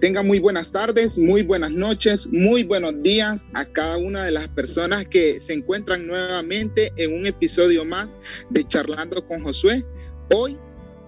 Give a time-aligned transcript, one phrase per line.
[0.00, 4.48] Tengan muy buenas tardes, muy buenas noches, muy buenos días a cada una de las
[4.48, 8.16] personas que se encuentran nuevamente en un episodio más
[8.48, 9.84] de Charlando con Josué.
[10.30, 10.56] Hoy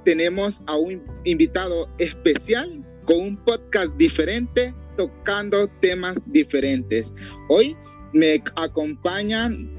[0.05, 7.15] tenemos a un invitado especial con un podcast diferente, tocando temas diferentes.
[7.49, 7.75] Hoy
[8.13, 9.71] me acompañan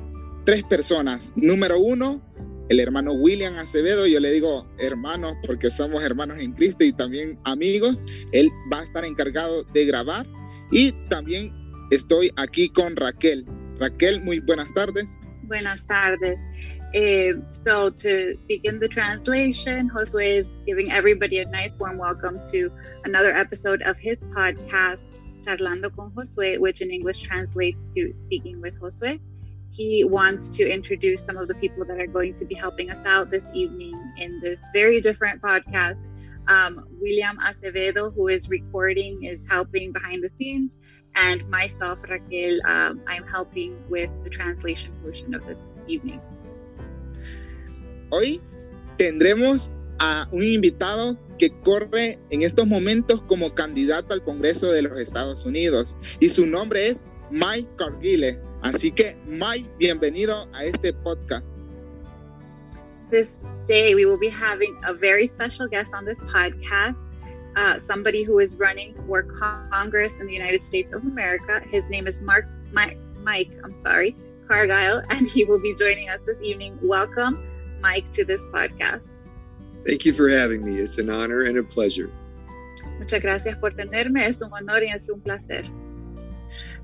[0.43, 1.31] tres personas.
[1.35, 2.19] Número uno,
[2.69, 7.37] el hermano William Acevedo, yo le digo hermanos porque somos hermanos en Cristo y también
[7.43, 7.97] amigos.
[8.31, 10.25] Él va a estar encargado de grabar
[10.71, 11.51] y también
[11.91, 13.45] estoy aquí con Raquel.
[13.79, 15.17] Raquel, muy buenas tardes.
[15.43, 16.39] Buenas tardes.
[16.95, 22.69] Uh, so to begin the translation, Josue is giving everybody a nice warm welcome to
[23.03, 24.99] another episode of his podcast,
[25.43, 29.19] Charlando con Josue, which in English translates to Speaking with Josue.
[29.73, 33.05] He wants to introduce some of the people that are going to be helping us
[33.05, 35.97] out this evening in this very different podcast.
[36.47, 40.69] Um, William Acevedo, who is recording, is helping behind the scenes,
[41.15, 46.21] and myself, Raquel, um, I'm helping with the translation portion of this evening.
[48.11, 48.41] Hoy
[48.97, 54.99] tendremos a un invitado que corre en estos momentos como candidato al Congreso de los
[54.99, 58.37] Estados Unidos y su nombre es Mike Cargile.
[58.61, 61.43] Así que, Mike, bienvenido a este podcast.
[63.09, 63.27] This
[63.67, 66.95] day, we will be having a very special guest on this podcast.
[67.55, 69.23] Uh, somebody who is running for
[69.71, 71.59] Congress in the United States of America.
[71.71, 72.97] His name is Mark Mike.
[73.23, 74.15] Mike I'm sorry,
[74.47, 76.77] Cargile, and he will be joining us this evening.
[76.83, 77.43] Welcome,
[77.81, 79.01] Mike, to this podcast.
[79.87, 80.79] Thank you for having me.
[80.79, 82.11] It's an honor and a pleasure.
[82.99, 84.27] Muchas gracias por tenerme.
[84.27, 85.67] Es un honor y es un placer.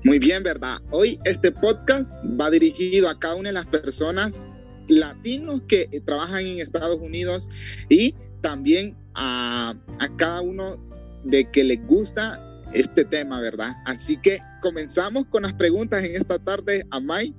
[0.02, 0.78] Muy bien, ¿verdad?
[0.90, 4.40] Hoy este podcast va dirigido a cada una de las personas
[4.88, 7.50] latinos que trabajan en Estados Unidos
[7.90, 9.74] y también a,
[10.16, 10.78] cada uno
[11.24, 12.40] de que les gusta
[12.72, 13.74] este tema, ¿verdad?
[13.84, 17.34] Así que comenzamos con las preguntas en esta tarde a Mai.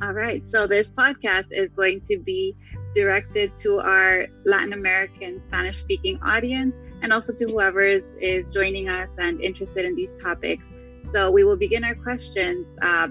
[0.00, 2.54] All right, so this podcast is going to be
[2.94, 6.72] directed to our Latin American Spanish speaking audience
[7.02, 10.62] and also to whoever is, is joining us and interested in these topics.
[11.10, 13.08] So we will begin our questions uh,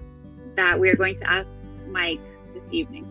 [0.55, 1.47] that we are going to ask
[1.87, 2.19] Mike
[2.53, 3.07] this evening.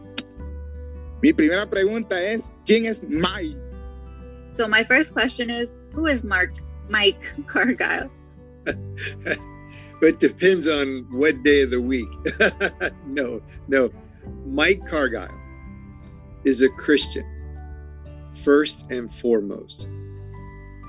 [1.22, 3.56] Mi primera pregunta es, ¿quién es Mike?
[4.54, 6.50] So my first question is, who is Mark
[6.88, 8.10] Mike Cargile?
[10.03, 12.09] it depends on what day of the week.
[13.06, 13.91] no, no.
[14.44, 15.32] Mike Cargile
[16.44, 17.25] is a Christian,
[18.44, 19.87] first and foremost.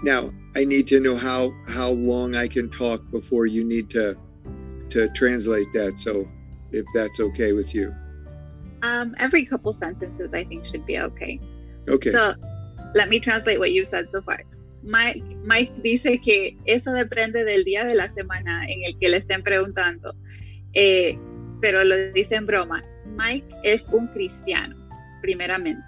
[0.04, 4.16] Now, I need to know how how long I can talk before you need to
[4.90, 5.98] to translate that.
[5.98, 6.28] So,
[6.72, 7.94] if that's okay with you.
[8.84, 11.40] Um, every couple sentences, I think, should be okay.
[11.90, 12.12] Okay.
[12.12, 12.36] So,
[12.94, 14.44] let me translate what you've said so far.
[14.84, 19.18] Mike, Mike dice que eso depende del día de la semana en el que le
[19.18, 20.14] estén preguntando,
[20.74, 21.18] eh,
[21.62, 22.84] pero lo dice en broma.
[23.16, 24.76] Mike es un cristiano,
[25.22, 25.82] primeramente.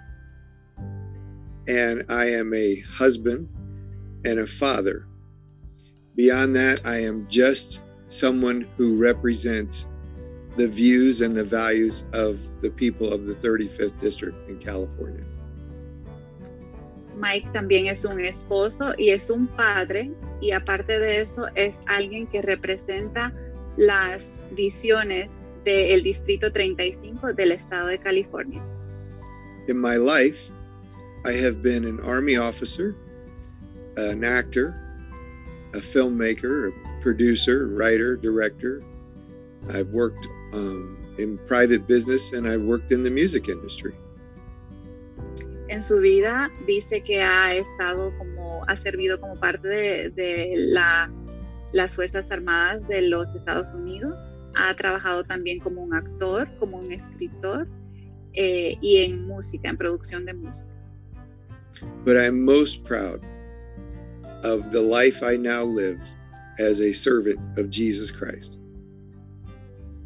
[1.68, 3.48] And I am a husband
[4.26, 5.06] and a father.
[6.16, 9.86] Beyond that, I am just someone who represents
[10.56, 15.24] the views and the values of the people of the 35th District in California.
[17.16, 20.10] Mike también es un esposo y es un padre
[20.40, 23.32] y aparte de eso es alguien que representa
[23.76, 25.32] las visiones
[25.64, 28.62] del Distrito 35 del Estado de California.
[29.68, 30.50] In my life,
[31.24, 32.94] I have been an Army officer,
[33.96, 34.74] an actor,
[35.74, 38.82] a filmmaker, a producer, writer, director.
[39.70, 43.94] I've worked um, in private business and I've worked in the music industry.
[45.68, 51.10] En su vida dice que ha estado como, ha servido como parte de, de la,
[51.72, 54.16] las Fuerzas Armadas de los Estados Unidos.
[54.54, 57.66] Ha trabajado también como un actor, como un escritor
[58.34, 60.68] eh, y en música, en producción de música.
[62.04, 63.20] But I'm most proud
[64.46, 66.00] of the life I now live
[66.58, 68.58] as a servant of Jesus Christ.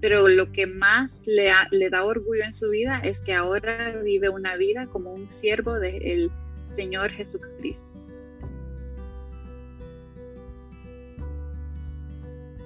[0.00, 4.00] Pero lo que más le, ha, le da orgullo en su vida es que ahora
[4.02, 6.31] vive una vida como un siervo del
[6.75, 7.87] Señor Jesucristo.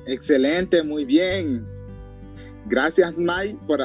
[0.07, 1.67] Excelente, muy bien.
[2.67, 3.81] Gracias Mike por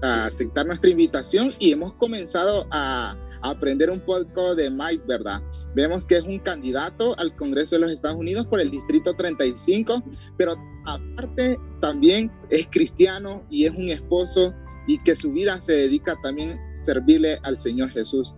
[0.00, 5.42] aceptar nuestra invitación y hemos comenzado a aprender un poco de Mike, ¿verdad?
[5.74, 10.02] Vemos que es un candidato al Congreso de los Estados Unidos por el Distrito 35,
[10.36, 10.54] pero
[10.86, 14.54] aparte también es cristiano y es un esposo
[14.86, 18.34] y que su vida se dedica también servirle al Señor Jesús.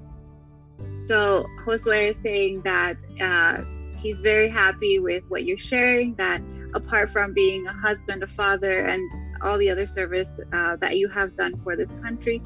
[1.07, 3.63] So Josué is saying that uh,
[3.97, 6.15] he's very happy with what you're sharing.
[6.17, 6.41] That
[6.75, 9.03] apart from being a husband, a father, and
[9.43, 12.41] all the other service uh, that you have done for this country,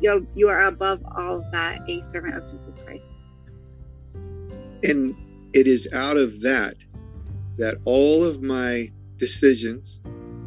[0.00, 3.04] you you are above all that a servant of Jesus Christ.
[4.82, 5.14] And
[5.52, 6.74] it is out of that
[7.58, 10.00] that all of my decisions,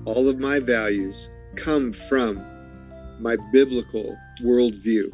[0.05, 2.41] all of my values come from
[3.19, 5.11] my biblical worldview.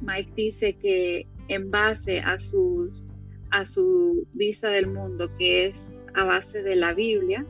[0.00, 3.06] Mike dice que en base a sus
[3.52, 7.44] a su vista del mundo, que es a base de la Biblia,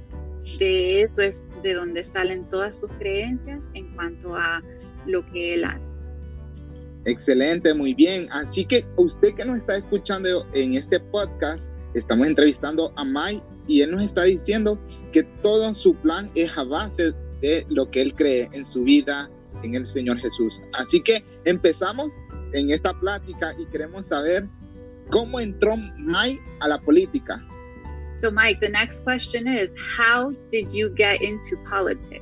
[0.59, 4.63] de eso es de donde salen todas sus creencias en cuanto a
[5.07, 5.88] lo que él hace.
[7.09, 8.29] Excelente, muy bien.
[8.31, 11.63] Así que usted que nos está escuchando en este podcast,
[11.95, 14.79] estamos entrevistando a Mike y él nos está diciendo
[15.11, 19.31] que todo su plan es a base de lo que él cree en su vida,
[19.63, 20.61] en el Señor Jesús.
[20.75, 22.19] Así que empezamos
[22.53, 24.47] en esta plática y queremos saber
[25.09, 27.43] cómo entró Mike a la política.
[28.21, 32.21] So, Mike, the next question is How did you get into politics?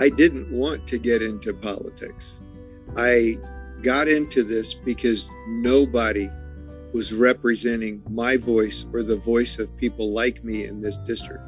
[0.00, 2.40] I didn't want to get into politics.
[2.96, 3.38] I
[3.82, 6.28] got into this because nobody
[6.92, 11.42] was representing my voice or the voice of people like me in this district.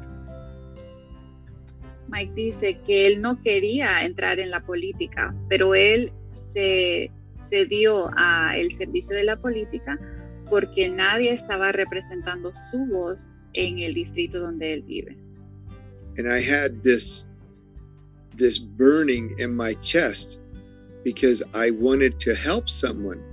[2.07, 6.11] Mike dice que él no quería entrar en la política, pero él
[6.53, 7.09] se,
[7.49, 9.97] se dio a el servicio de la política
[10.49, 15.17] porque nadie estaba representando su voz en el distrito donde él vive.
[16.17, 17.25] And I had this
[18.35, 20.40] this burning in my chest
[21.03, 23.23] because I wanted to help someone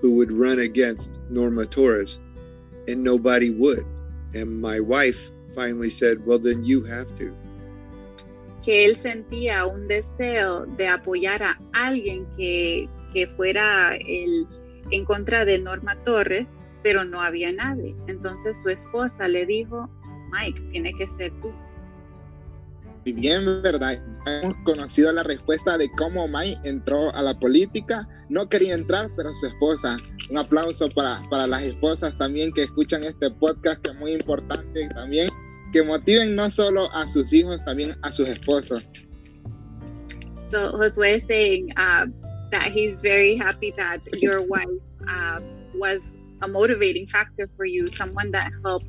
[0.00, 2.18] who would run against Norma Torres
[2.86, 3.84] and nobody would.
[4.34, 7.32] And my wife finally said, "Well, then you have to."
[8.64, 14.46] Que él sentía un deseo de apoyar a alguien que, que fuera el,
[14.90, 16.46] en contra de Norma Torres
[16.82, 17.94] pero no había nadie.
[18.06, 19.88] Entonces su esposa le dijo,
[20.30, 21.52] Mike, tiene que ser tú.
[23.12, 23.98] Bien, ¿verdad?
[24.26, 28.06] hemos conocido la respuesta de cómo Mike entró a la política.
[28.28, 29.96] No quería entrar, pero su esposa.
[30.30, 34.88] Un aplauso para, para las esposas también que escuchan este podcast, que es muy importante
[34.88, 35.30] también,
[35.72, 38.88] que motiven no solo a sus hijos, también a sus esposos.
[40.50, 42.06] So Josué is saying uh,
[42.50, 44.68] that he's very happy that your wife
[45.06, 45.40] uh,
[45.74, 46.00] was
[46.40, 48.86] a motivating factor for you, someone that helped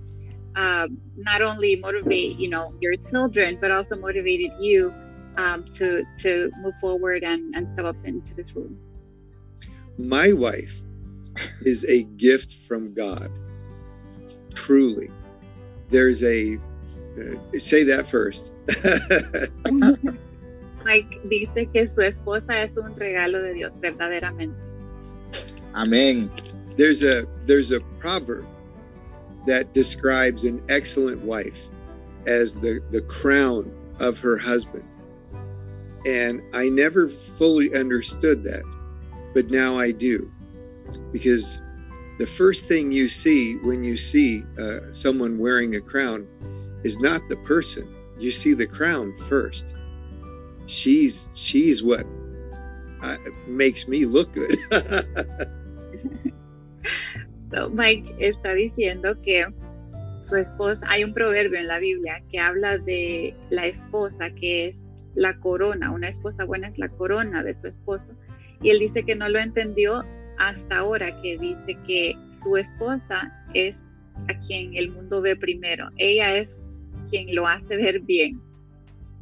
[0.56, 4.94] um, not only motivate you know your children, but also motivated you
[5.38, 8.78] um, to to move forward and, and step up into this room.
[9.98, 10.81] My wife
[11.62, 13.31] is a gift from God.
[14.54, 15.10] Truly,
[15.90, 16.57] there's a
[17.19, 18.51] uh, say that first.
[20.86, 24.56] Mike dice que su esposa es un regalo de Dios, verdaderamente.
[25.74, 26.31] Amén.
[26.78, 28.46] There's a there's a proverb
[29.45, 31.68] that describes an excellent wife
[32.25, 34.83] as the, the crown of her husband.
[36.06, 38.63] And I never fully understood that,
[39.33, 40.31] but now I do.
[41.12, 41.59] Because
[42.18, 46.27] the first thing you see when you see uh, someone wearing a crown
[46.83, 47.95] is not the person.
[48.18, 49.74] You see the crown first.
[50.68, 52.06] She's she's what
[53.01, 54.57] uh, makes me look good.
[57.72, 59.46] Mike está diciendo que
[60.22, 64.75] su esposa, hay un proverbio en la Biblia que habla de la esposa que es
[65.15, 68.13] la corona, una esposa buena es la corona de su esposo.
[68.62, 70.03] Y él dice que no lo entendió
[70.38, 73.77] hasta ahora, que dice que su esposa es
[74.27, 75.89] a quien el mundo ve primero.
[75.98, 76.50] Ella es
[77.10, 78.41] quien lo hace ver bien.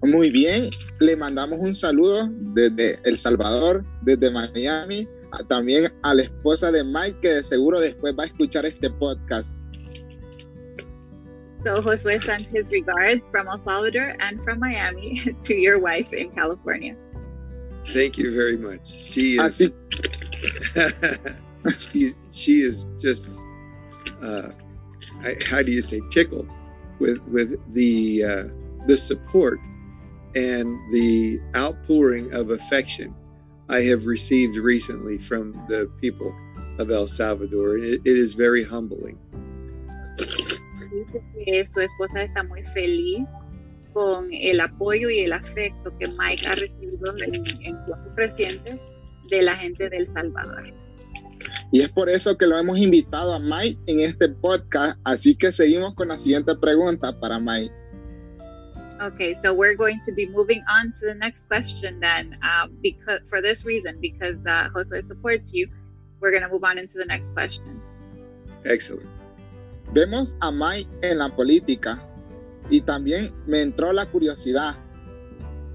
[0.04, 0.70] Muy bien,
[1.00, 5.08] le mandamos un saludo desde El Salvador, desde Miami,
[5.48, 9.56] también a la esposa de Mike, que de seguro después va a escuchar este podcast.
[11.64, 16.30] So Josue sends his regards from El Salvador and from Miami to your wife in
[16.30, 16.96] California.
[17.94, 18.86] Thank you very much.
[18.86, 19.40] She is.
[19.40, 19.74] Así.
[21.80, 23.28] she, she is just.
[24.22, 24.50] Uh,
[25.24, 26.48] I, how do you say tickled
[27.00, 28.44] with with the uh,
[28.86, 29.60] the support
[30.36, 33.16] and the outpouring of affection
[33.70, 36.34] I have received recently from the people
[36.80, 37.78] of El Salvador.
[37.78, 39.18] It, it is very humbling.
[40.18, 43.28] Dice que su esposa está muy feliz
[43.94, 48.80] con el apoyo y el afecto que Mike ha recibido en, en tiempos recientes
[49.30, 50.64] de la gente del Salvador.
[51.72, 55.00] Y es por eso que lo hemos invitado a Mike en este podcast.
[55.04, 57.74] Así que seguimos con la siguiente pregunta para Mike.
[59.00, 63.22] Okay, so we're going to be moving on to the next question then, um, because
[63.30, 65.70] for this reason, because uh, Jose supports you,
[66.20, 67.80] we're going to move on into the next question.
[68.66, 69.08] Excellent.
[69.94, 72.02] Vemos a Mike en la política
[72.70, 74.76] y también me entró la curiosidad,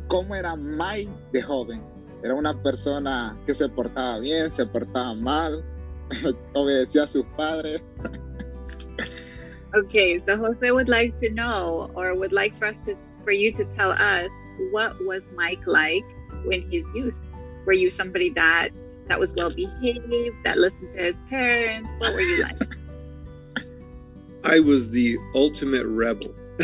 [0.08, 1.82] ¿cómo era Mike de joven?
[2.22, 5.64] Era una persona que se portaba bien, se portaba mal,
[6.54, 7.80] obedecía a sus padres.
[9.74, 13.52] okay, so Jose would like to know or would like for us to for you
[13.52, 14.30] to tell us
[14.70, 16.04] what was Mike like
[16.50, 17.14] in his youth?
[17.64, 18.70] Were you somebody that
[19.08, 21.88] that was well behaved, that listened to his parents?
[21.98, 22.56] What were you like?
[24.44, 26.34] I was the ultimate rebel.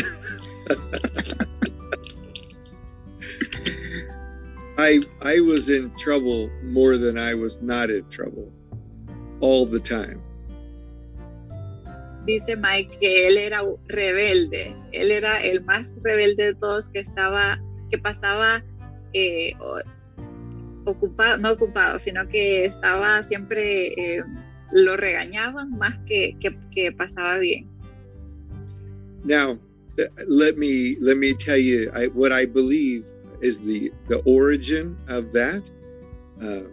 [4.78, 8.52] I I was in trouble more than I was not in trouble
[9.40, 10.22] all the time.
[12.28, 17.58] Dice Mike que él era rebelde, él era el más rebelde de todos que estaba,
[17.90, 18.62] que pasaba
[19.14, 19.54] eh,
[20.84, 24.22] ocupado, no ocupado, sino que estaba siempre, eh,
[24.72, 26.36] lo regañaban más que,
[26.70, 27.66] que, pasaba bien.
[29.24, 29.58] Now,
[30.28, 33.06] let me let me tell you I, what I believe
[33.40, 35.62] is the the origin of that.
[36.42, 36.68] Uh,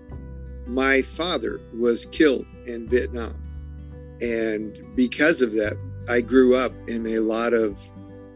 [0.67, 3.33] my father was killed in Vietnam,
[4.21, 7.77] and because of that, I grew up in a lot of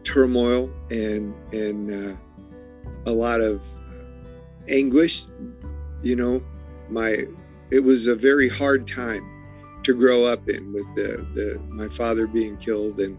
[0.04, 2.16] turmoil and and uh,
[3.06, 3.62] a lot of
[4.68, 5.24] anguish.
[6.02, 6.42] You know,
[6.88, 7.26] my
[7.70, 9.26] it was a very hard time
[9.82, 13.18] to grow up in with the, the my father being killed and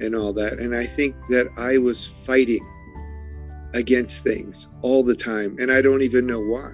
[0.00, 0.58] and all that.
[0.58, 2.66] And I think that I was fighting
[3.74, 6.72] against things all the time, and I don't even know why.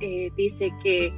[0.00, 1.12] Eh, dice que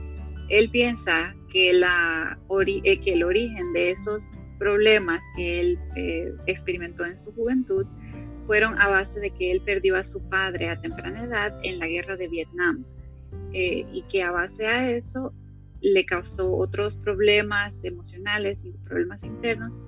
[0.50, 7.32] él piensa eh, que el origen de esos problemas que él eh, experimentó en su
[7.32, 7.86] juventud
[8.46, 11.86] fueron a base de que él perdió a su padre a temprana edad en la
[11.86, 12.84] guerra de Vietnam
[13.52, 15.32] eh, y que a base a eso
[15.80, 19.78] le causó otros problemas emocionales y problemas internos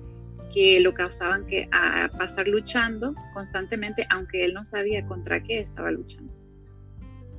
[0.53, 5.91] que lo causaban que a pasar luchando constantemente, aunque él no sabía contra qué estaba
[5.91, 6.36] luchando.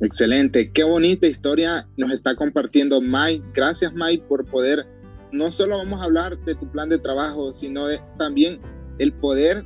[0.00, 3.44] Excelente, qué bonita historia nos está compartiendo Mike.
[3.52, 4.86] Gracias Mike por poder,
[5.32, 8.60] no solo vamos a hablar de tu plan de trabajo, sino de, también
[8.98, 9.64] el poder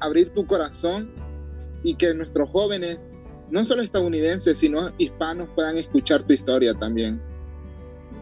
[0.00, 1.10] abrir tu corazón
[1.82, 3.04] y que nuestros jóvenes,
[3.50, 7.20] no solo estadounidenses, sino hispanos, puedan escuchar tu historia también.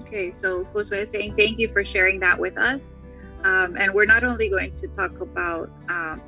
[0.00, 2.80] Okay, so Josué is saying thank you for sharing that with us.
[3.44, 6.20] Um, and we're not only going to talk about, um,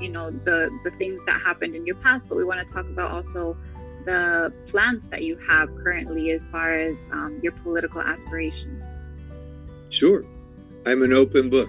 [0.00, 2.86] you know, the, the things that happened in your past, but we want to talk
[2.86, 3.56] about also
[4.06, 8.82] the plans that you have currently as far as um, your political aspirations.
[9.90, 10.24] Sure.
[10.86, 11.68] I'm an open book.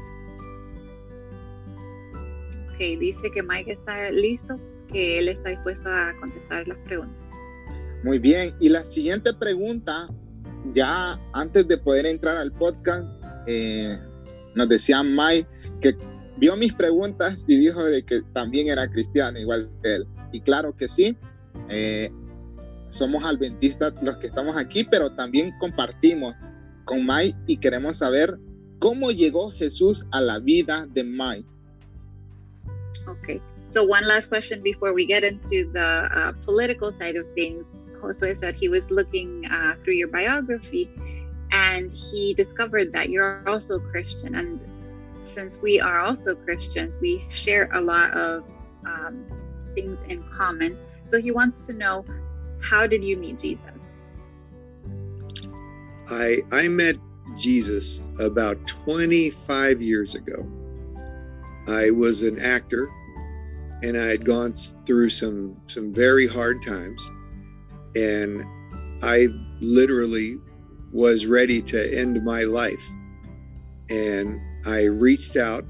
[2.75, 4.59] Okay, dice que Mike está listo,
[4.91, 7.25] que él está dispuesto a contestar las preguntas.
[8.03, 10.07] Muy bien, y la siguiente pregunta,
[10.73, 13.09] ya antes de poder entrar al podcast,
[13.47, 13.97] eh,
[14.55, 15.47] nos decía Mike
[15.81, 15.97] que
[16.37, 20.07] vio mis preguntas y dijo de que también era cristiano, igual que él.
[20.31, 21.17] Y claro que sí,
[21.69, 22.11] eh,
[22.89, 26.35] somos adventistas los que estamos aquí, pero también compartimos
[26.85, 28.37] con Mike y queremos saber
[28.79, 31.47] cómo llegó Jesús a la vida de Mike.
[33.07, 37.65] Okay, so one last question before we get into the uh, political side of things.
[38.01, 40.89] Josue said he was looking uh, through your biography
[41.51, 44.35] and he discovered that you're also Christian.
[44.35, 44.59] And
[45.23, 48.43] since we are also Christians, we share a lot of
[48.85, 49.25] um,
[49.73, 50.77] things in common.
[51.07, 52.05] So he wants to know
[52.61, 53.61] how did you meet Jesus?
[56.09, 56.97] I I met
[57.37, 60.45] Jesus about 25 years ago.
[61.67, 62.89] I was an actor
[63.83, 64.53] and I had gone
[64.85, 67.07] through some some very hard times
[67.95, 68.45] and
[69.03, 69.27] I
[69.59, 70.39] literally
[70.91, 72.83] was ready to end my life.
[73.89, 75.65] And I reached out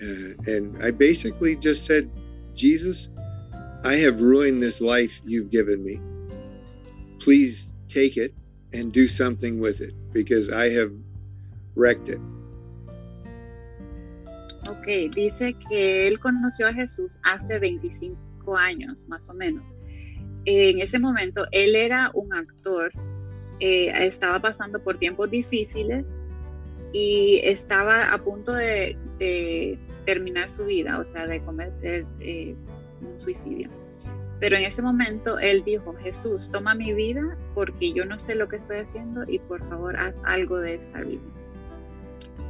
[0.00, 2.10] uh, and I basically just said,
[2.54, 3.08] Jesus,
[3.84, 6.00] I have ruined this life you've given me.
[7.28, 8.32] Please take it
[8.72, 10.90] and do something with it because I have
[11.74, 12.18] wrecked it.
[14.66, 19.68] Ok, dice que él conoció a Jesús hace 25 años, más o menos.
[20.46, 22.92] En ese momento, él era un actor
[23.60, 26.06] eh, estaba pasando por tiempos difíciles
[26.94, 28.96] y estaba a punto de,
[30.06, 32.54] terminar su vida, o sea, de cometer eh,
[33.02, 33.68] un suicidio.
[34.40, 38.48] Pero en ese momento él dijo, Jesús, toma mi vida porque yo no sé lo
[38.48, 41.22] que estoy haciendo y por favor haz algo de esta vida.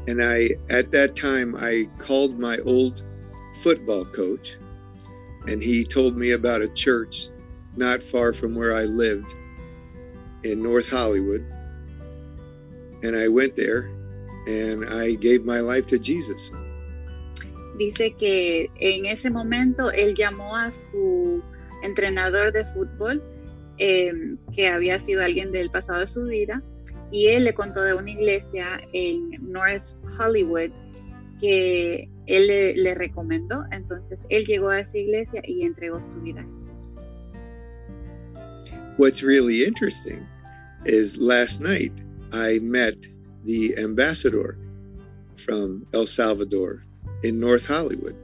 [0.06, 3.02] And I, at that time, I called my old
[3.62, 4.56] football coach
[5.46, 7.28] and he told me about a church
[7.76, 9.32] not far from where I lived
[10.44, 11.44] in North Hollywood.
[13.02, 13.88] And I went there
[14.46, 16.50] and I gave my life to Jesus.
[17.78, 21.42] dice que en ese momento él llamó a su
[21.82, 23.22] entrenador de fútbol,
[23.78, 24.12] eh,
[24.54, 26.62] que había sido alguien del pasado de su vida,
[27.10, 29.84] y él le contó de una iglesia en North
[30.18, 30.70] Hollywood
[31.40, 33.64] que él le, le, recomendó.
[33.70, 36.96] Entonces él llegó a esa iglesia y entregó su vida a Jesús.
[38.98, 40.26] What's really interesting
[40.84, 41.92] is last night
[42.32, 42.96] I met
[43.44, 44.58] the ambassador
[45.36, 46.82] from El Salvador
[47.22, 48.14] in North Hollywood.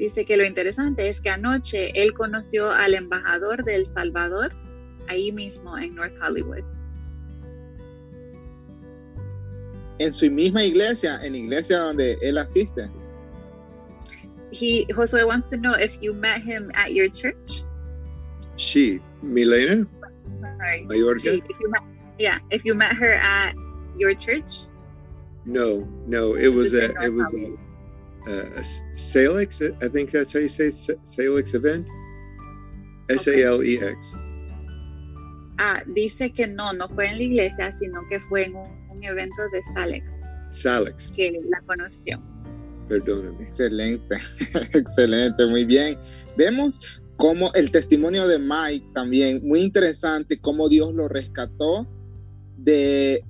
[0.00, 4.50] Dice que lo interesante es que anoche él conoció al embajador de El Salvador
[5.08, 6.64] ahí mismo en North Hollywood.
[9.98, 12.88] En su misma iglesia, en la iglesia donde él asiste.
[14.50, 17.62] He Josue wants to know if you met him at your church.
[18.56, 19.86] She, Milena,
[20.40, 20.86] Sorry.
[20.86, 21.20] Mayorga.
[21.20, 21.82] She- if you met-
[22.18, 23.54] yeah, if you met her at
[23.98, 24.64] your church.
[25.44, 27.58] No, no, it was Just a in North it was Hollywood.
[28.26, 28.62] A
[28.94, 29.60] Salix.
[29.60, 31.86] I think that's how you say Sa- Salix event.
[33.08, 34.14] S A L E X.
[35.58, 39.04] Ah, dice que no, no fue en la iglesia, sino que fue en un, un
[39.04, 40.06] evento de Salex
[40.52, 41.10] Salix.
[41.10, 42.20] que la conoció.
[42.88, 43.44] Perdóname.
[43.44, 44.16] Excelente,
[44.72, 45.96] excelente, muy bien.
[46.36, 46.80] Vemos
[47.16, 51.86] cómo el testimonio de Mike también, muy interesante, cómo Dios lo rescató
[52.56, 53.22] de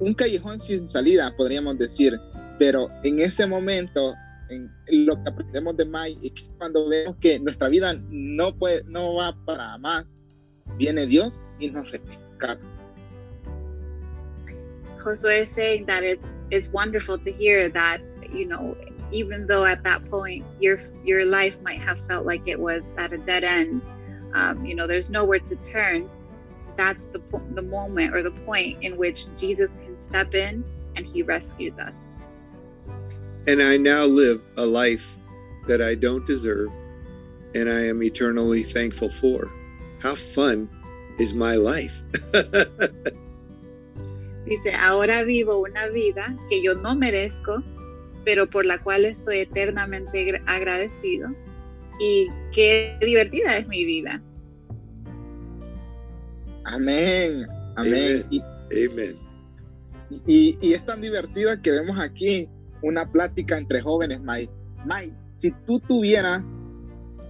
[0.00, 2.18] un callejón sin salida, podríamos decir,
[2.62, 4.14] pero en ese momento,
[4.48, 8.84] en lo que aprendemos de Mike es que cuando vemos que nuestra vida no puede,
[8.84, 10.16] no va para más,
[10.76, 12.60] viene Dios y nos rescata.
[15.02, 18.00] Josué is saying that it's it's wonderful to hear that
[18.32, 18.76] you know
[19.10, 23.12] even though at that point your your life might have felt like it was at
[23.12, 23.82] a dead end,
[24.34, 26.08] um, you know there's nowhere to turn.
[26.76, 27.20] That's the
[27.56, 30.62] the moment or the point in which Jesus can step in
[30.94, 31.92] and He rescues us.
[33.46, 35.16] And I now live a life
[35.66, 36.70] that I don't deserve,
[37.54, 39.50] and I am eternally thankful for.
[40.00, 40.68] How fun
[41.18, 42.02] is my life?
[44.46, 47.62] Dice, ahora vivo una vida que yo no merezco,
[48.24, 51.30] pero por la cual estoy eternamente gra- agradecido.
[52.00, 54.20] Y qué divertida es mi vida.
[56.64, 58.24] Amén, amén.
[58.24, 58.26] Amen.
[58.30, 58.40] Y,
[58.86, 59.16] Amen.
[60.26, 62.48] Y, y es tan divertida que vemos aquí
[62.82, 64.52] una plática entre jóvenes, Mike.
[64.84, 66.52] Mike, si tú tuvieras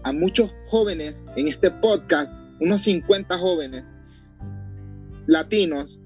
[0.05, 3.85] a muchos jóvenes en este podcast, unos 50 jóvenes
[5.27, 6.01] latinos,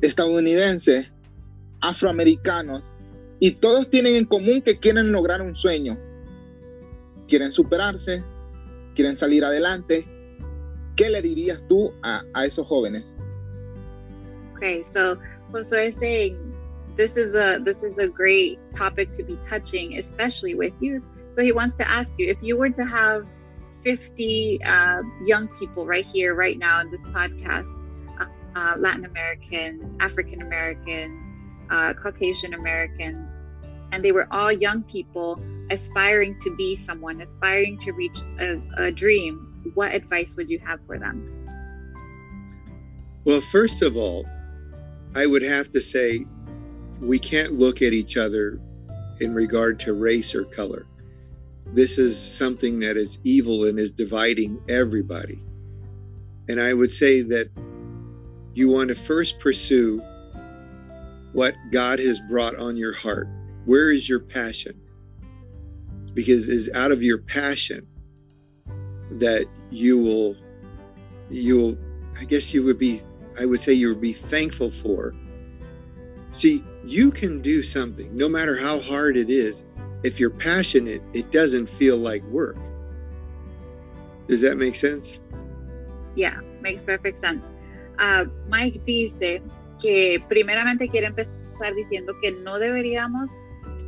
[0.00, 1.12] estadounidenses,
[1.80, 2.92] afroamericanos,
[3.40, 5.98] y todos tienen en común que quieren lograr un sueño,
[7.28, 8.24] quieren superarse,
[8.94, 10.06] quieren salir adelante,
[10.96, 13.16] ¿qué le dirías tú a, esos jóvenes?
[14.56, 15.16] Okay, so
[15.64, 16.53] saying
[16.96, 21.04] this is a this is a great topic to be touching, especially with youth.
[21.32, 23.26] So he wants to ask you if you were to have
[23.82, 27.68] 50 uh, young people right here, right now in this podcast,
[28.20, 28.26] uh,
[28.56, 31.20] uh, Latin Americans, African Americans,
[31.70, 33.28] uh, Caucasian Americans,
[33.92, 35.38] and they were all young people
[35.70, 39.50] aspiring to be someone, aspiring to reach a, a dream.
[39.74, 41.30] What advice would you have for them?
[43.24, 44.26] Well, first of all,
[45.14, 46.26] I would have to say
[47.00, 48.60] we can't look at each other
[49.20, 50.86] in regard to race or color.
[51.66, 55.42] This is something that is evil and is dividing everybody.
[56.48, 57.50] And I would say that
[58.54, 60.00] you want to first pursue
[61.32, 63.28] what God has brought on your heart.
[63.64, 64.80] Where is your passion?
[66.12, 67.88] Because it's out of your passion
[69.12, 70.36] that you will
[71.30, 71.78] you will
[72.18, 73.00] I guess you would be
[73.38, 75.14] I would say you would be thankful for.
[76.30, 79.64] See, you can do something, no matter how hard it is.
[80.02, 82.56] If you're passionate, it doesn't feel like work.
[84.28, 85.18] Does that make sense?
[86.14, 87.42] Yeah, makes perfect sense.
[87.98, 89.42] Ah, Mike dice
[89.80, 93.30] que primeramente quiere empezar diciendo que no deberíamos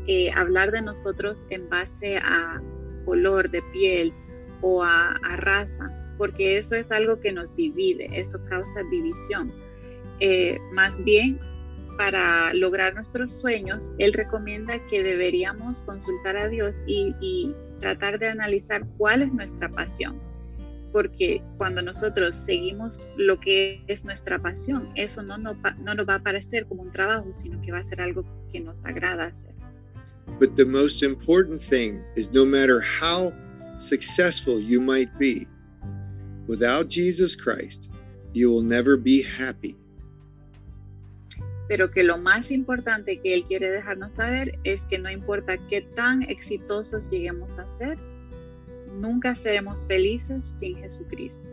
[0.06, 2.62] eh, hablar de nosotros en base a
[3.04, 4.12] color de piel
[4.62, 9.52] o a, a raza, porque eso es algo que nos divide, eso causa división.
[10.20, 11.38] Eh, más bien,
[11.96, 18.28] para lograr nuestros sueños, él recomienda que deberíamos consultar a Dios y, y tratar de
[18.28, 20.20] analizar cuál es nuestra pasión
[20.96, 26.14] porque cuando nosotros seguimos lo que es nuestra pasión, eso no va, no nos va
[26.14, 29.54] a parecer como un trabajo, sino que va a ser algo que nos agrada hacer.
[30.40, 33.30] But the most important thing is no matter how
[33.78, 35.46] successful you might be,
[36.46, 37.90] without Jesus Christ,
[38.32, 39.76] you will never be happy.
[41.68, 45.82] Pero que lo más importante que Él quiere dejarnos saber es que no importa qué
[45.82, 47.98] tan exitosos lleguemos a ser,
[49.00, 51.48] nunca seremos felices sin Jesucristo.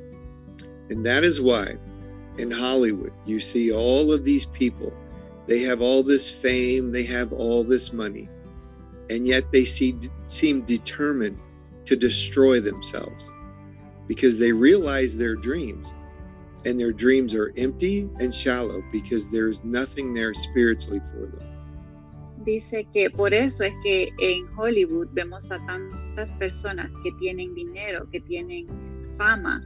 [0.90, 1.78] And that is why
[2.38, 4.94] in Hollywood you see all of these people.
[5.48, 8.30] They have all this fame, they have all this money,
[9.10, 9.96] and yet they see,
[10.28, 11.38] seem determined
[11.86, 13.30] to destroy themselves
[14.08, 15.94] because they realize their dreams
[16.66, 21.50] and their dreams are empty and shallow because there's nothing there spiritually for them.
[22.46, 28.06] Dice que por eso es que en Hollywood vemos a tantas personas que tienen dinero,
[28.12, 28.68] que tienen
[29.18, 29.62] fama,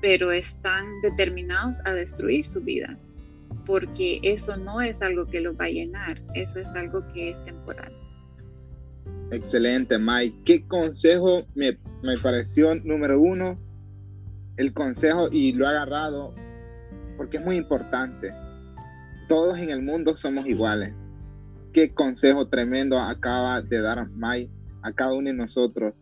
[0.00, 2.96] pero están determinados a destruir su vida,
[3.64, 7.44] porque eso no es algo que los va a llenar, eso es algo que es
[7.44, 7.92] temporal.
[9.32, 10.36] Excelente, Mike.
[10.44, 13.58] ¿Qué consejo me, me pareció número uno?
[14.56, 16.34] El consejo, y lo he agarrado
[17.16, 18.32] porque es muy importante.
[19.28, 20.94] Todos en el mundo somos iguales.
[21.72, 24.50] Qué consejo tremendo acaba de dar Mike
[24.82, 25.94] a cada uno de nosotros.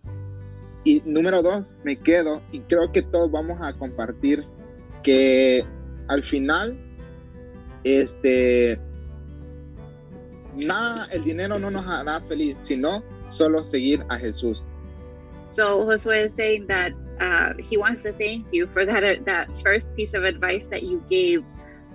[0.85, 4.45] Y número dos, me quedo y creo que todos vamos a compartir
[5.03, 5.64] que
[6.09, 6.79] al final,
[7.85, 8.79] este,
[10.55, 14.62] nada, el dinero no nos hará feliz, sino solo seguir a Jesús.
[15.51, 19.87] So Josué is saying that uh, he wants to thank you for that that first
[19.96, 21.44] piece of advice that you gave,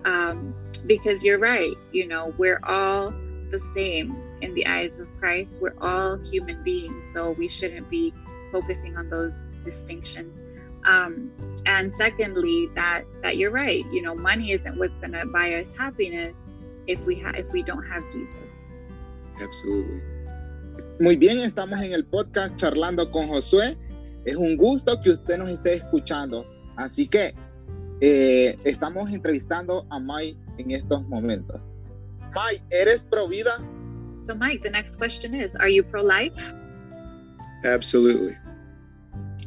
[0.06, 0.54] um,
[0.86, 1.76] because you're right.
[1.92, 3.12] You know, we're all
[3.52, 5.50] the same in the eyes of Christ.
[5.60, 8.14] We're all human beings, so we shouldn't be
[8.52, 10.38] focusing on those distinctions.
[10.86, 11.32] Um,
[11.66, 13.86] and secondly, that that you're right.
[13.92, 16.34] You know, money isn't what's going to buy us happiness
[16.88, 18.34] if we if we don't have Jesus.
[19.42, 20.02] Absolutely.
[21.00, 23.78] Muy bien, estamos en el podcast charlando con Josué.
[24.26, 26.46] Es un gusto que usted nos esté escuchando.
[26.76, 27.34] Así que
[28.02, 31.60] eh, estamos entrevistando a Mike en estos momentos.
[32.28, 33.58] Mike, ¿eres pro vida?
[34.26, 36.36] So, Mike, the next question is: Are you pro-life?
[37.64, 38.36] Absolutely.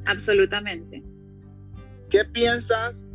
[0.06, 1.02] Absolutamente.
[2.11, 3.06] ¿Qué piensas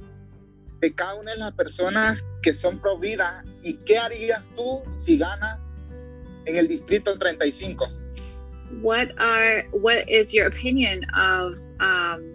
[0.79, 5.17] de cada una de las personas que son pro vida y qué harías tú si
[5.17, 5.69] ganas
[6.45, 7.87] en el distrito 35?
[8.81, 12.33] What are what is your opinion of um,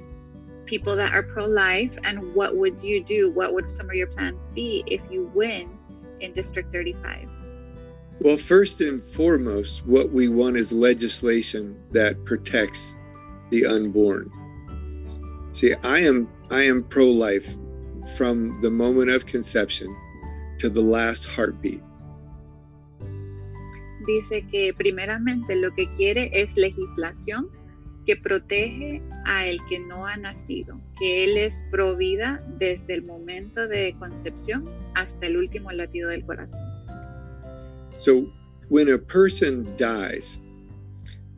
[0.65, 3.31] people that are pro-life, and what would you do?
[3.31, 5.69] What would some of your plans be if you win
[6.21, 7.29] in District 35?
[8.21, 12.95] Well, first and foremost, what we want is legislation that protects
[13.51, 14.31] the unborn.
[15.51, 17.55] See, I am I am pro-life
[18.17, 19.95] from the moment of conception
[20.59, 21.83] to the last heartbeat.
[24.07, 27.49] Dice que primeramente lo que quiere es legislación
[28.05, 33.03] que protege a el que no ha nacido, que él es pro vida desde el
[33.03, 36.61] momento de concepción hasta el último latido del corazón.
[37.97, 38.27] So,
[38.69, 40.37] when a person dies,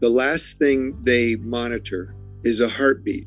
[0.01, 3.27] the last thing they monitor is a heartbeat.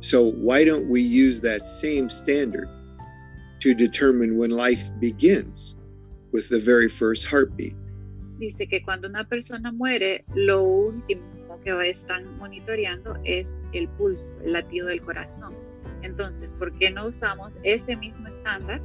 [0.00, 2.68] So, why don't we use that same standard
[3.60, 5.74] to determine when life begins
[6.32, 7.74] with the very first heartbeat?
[8.40, 14.54] Dice que cuando una persona muere, lo último que están monitoreando es el pulso, el
[14.54, 15.52] latido del corazón.
[16.00, 18.80] Entonces, ¿por qué no usamos ese mismo estándar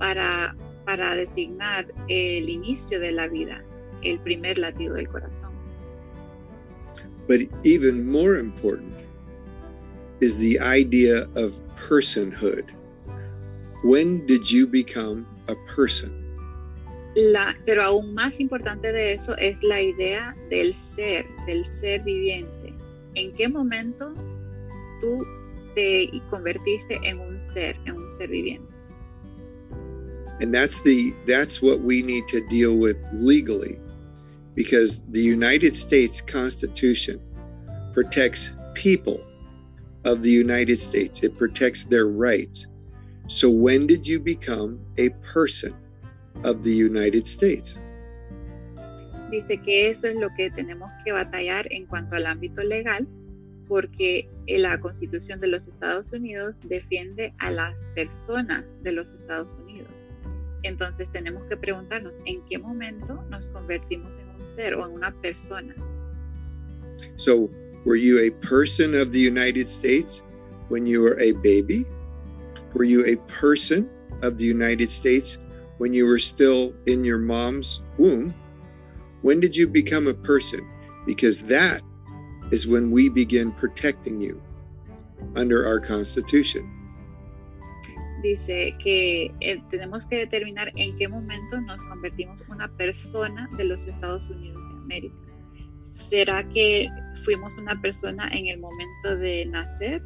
[0.00, 3.62] para, para designar el inicio de la vida,
[4.02, 5.52] el primer latido del corazón?
[7.28, 8.96] But even more important
[10.20, 11.54] is the idea of
[11.88, 12.64] personhood.
[13.84, 16.17] When did you become a person?
[17.20, 22.72] La, pero aún más importante de eso es la idea del ser, del ser viviente.
[23.16, 24.14] ¿En qué momento
[25.00, 25.26] tú
[25.74, 28.72] te convertiste en un ser, en un ser viviente?
[30.40, 33.76] And that's the that's what we need to deal with legally
[34.54, 37.20] because the United States Constitution
[37.94, 39.20] protects people
[40.04, 41.24] of the United States.
[41.24, 42.68] It protects their rights.
[43.26, 45.74] So when did you become a person
[46.44, 47.78] of the United States?
[49.30, 53.06] Dice que eso es lo que tenemos que batallar en cuanto al ámbito legal,
[53.66, 59.90] porque la Constitución de los Estados Unidos defiende a las personas de los Estados Unidos.
[60.62, 65.12] Entonces tenemos que preguntarnos en qué momento nos convertimos en un ser o en una
[65.20, 65.74] persona.
[67.16, 67.50] So,
[67.84, 70.22] were you a person of the United States
[70.68, 71.86] when you were a baby?
[72.74, 73.88] Were you a person
[74.22, 75.38] of the United States
[75.78, 78.34] when you were still in your mom's womb?
[79.22, 80.66] When did you become a person?
[81.06, 81.82] Because that
[82.52, 84.40] is when we begin protecting you
[85.34, 86.78] under our Constitution.
[88.22, 93.86] dice que eh, tenemos que determinar en qué momento nos convertimos una persona de los
[93.86, 95.16] Estados Unidos de América.
[95.96, 96.88] ¿Será que
[97.24, 100.02] fuimos una persona en el momento de nacer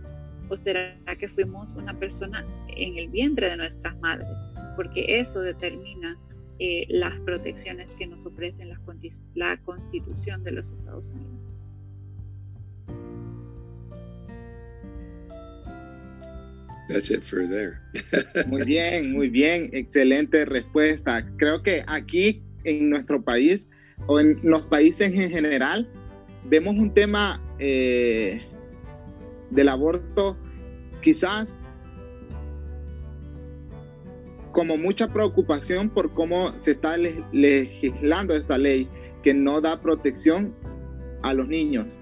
[0.49, 4.29] o será que fuimos una persona en el vientre de nuestras madres?
[4.77, 6.17] Porque eso determina
[6.59, 8.81] eh, las protecciones que nos ofrecen la,
[9.35, 11.55] la Constitución de los Estados Unidos.
[16.89, 17.81] That's it for there.
[18.47, 21.27] muy bien, muy bien, excelente respuesta.
[21.39, 23.69] Creo que aquí en nuestro país
[24.07, 25.89] o en los países en general
[26.45, 28.43] vemos un tema eh,
[29.51, 30.37] del aborto
[31.01, 31.57] quizás
[34.53, 38.89] como mucha preocupación por cómo se está legislando esta ley
[39.23, 40.55] que no da protección
[41.23, 41.99] a los niños.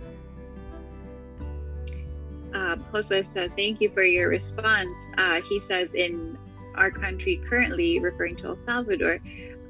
[2.52, 4.90] Uh, Josue says, Thank you for your response.
[5.16, 6.36] Uh, he says, In
[6.74, 9.20] our country currently, referring to El Salvador,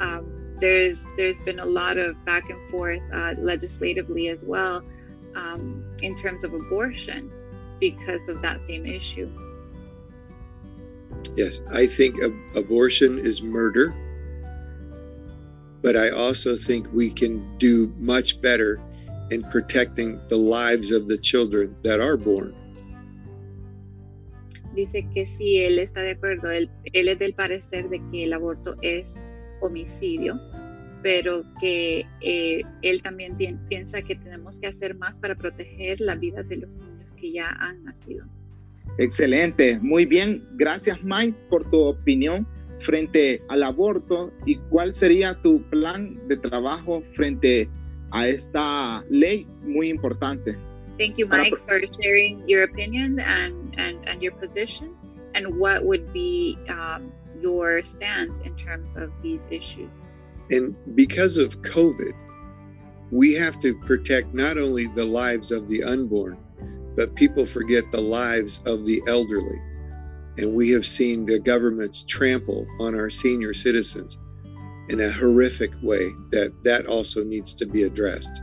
[0.01, 4.83] um, there's there's been a lot of back and forth uh, legislatively as well
[5.35, 7.31] um, in terms of abortion
[7.79, 9.29] because of that same issue.
[11.37, 13.95] Yes, I think ab- abortion is murder,
[15.83, 18.81] but I also think we can do much better
[19.31, 22.55] in protecting the lives of the children that are born.
[24.75, 28.33] Dice que sí, él está de acuerdo, él, él es del parecer de que el
[28.33, 29.21] aborto es
[29.61, 30.41] homicidio,
[31.03, 33.37] pero que eh, él también
[33.69, 37.49] piensa que tenemos que hacer más para proteger la vida de los niños que ya
[37.49, 38.27] han nacido.
[38.99, 40.45] Excelente, muy bien.
[40.57, 42.47] Gracias Mike por tu opinión
[42.81, 47.69] frente al aborto y cuál sería tu plan de trabajo frente
[48.11, 50.57] a esta ley muy importante.
[50.99, 54.91] Thank you, Mike, for sharing your opinion and, and, and your position
[55.35, 60.03] and what would be um, your stance in terms of these issues.
[60.51, 62.13] And because of COVID,
[63.11, 66.37] we have to protect not only the lives of the unborn,
[66.97, 69.61] but people forget the lives of the elderly.
[70.39, 74.19] And we have seen the governments trample on our senior citizens
[74.89, 78.41] in a horrific way that that also needs to be addressed.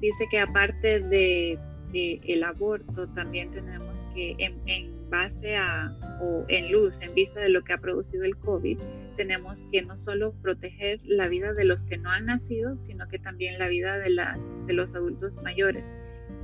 [0.00, 1.58] Dice que aparte de,
[1.92, 7.40] de el aborto, también tenemos que en, en base a o en luz, en vista
[7.40, 8.78] de lo que ha producido el COVID,
[9.16, 13.18] tenemos que no solo proteger la vida de los que no han nacido, sino que
[13.18, 15.84] también la vida de, las, de los adultos mayores.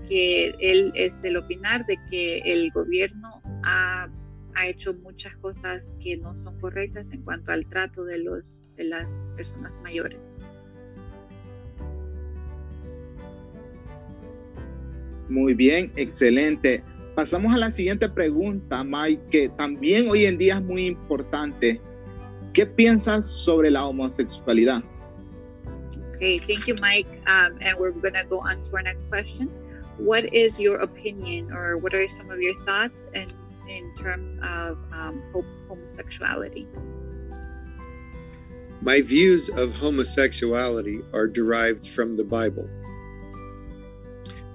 [0.06, 4.08] Que él es del opinar de que el gobierno ha,
[4.54, 8.84] ha hecho muchas cosas que no son correctas en cuanto al trato de, los, de
[8.84, 10.36] las personas mayores.
[15.28, 16.84] Muy bien, excelente.
[17.16, 21.80] Pasamos a la siguiente pregunta, Mike, que también hoy en día es muy importante.
[22.52, 24.82] ¿Qué piensas sobre la homosexualidad?
[26.14, 27.08] Okay, thank you, Mike.
[27.26, 29.50] Um, and we're going to go on to our next question.
[29.98, 33.32] What is your opinion, or what are some of your thoughts in,
[33.68, 35.22] in terms of um,
[35.68, 36.66] homosexuality?
[38.82, 42.68] My views of homosexuality are derived from the Bible.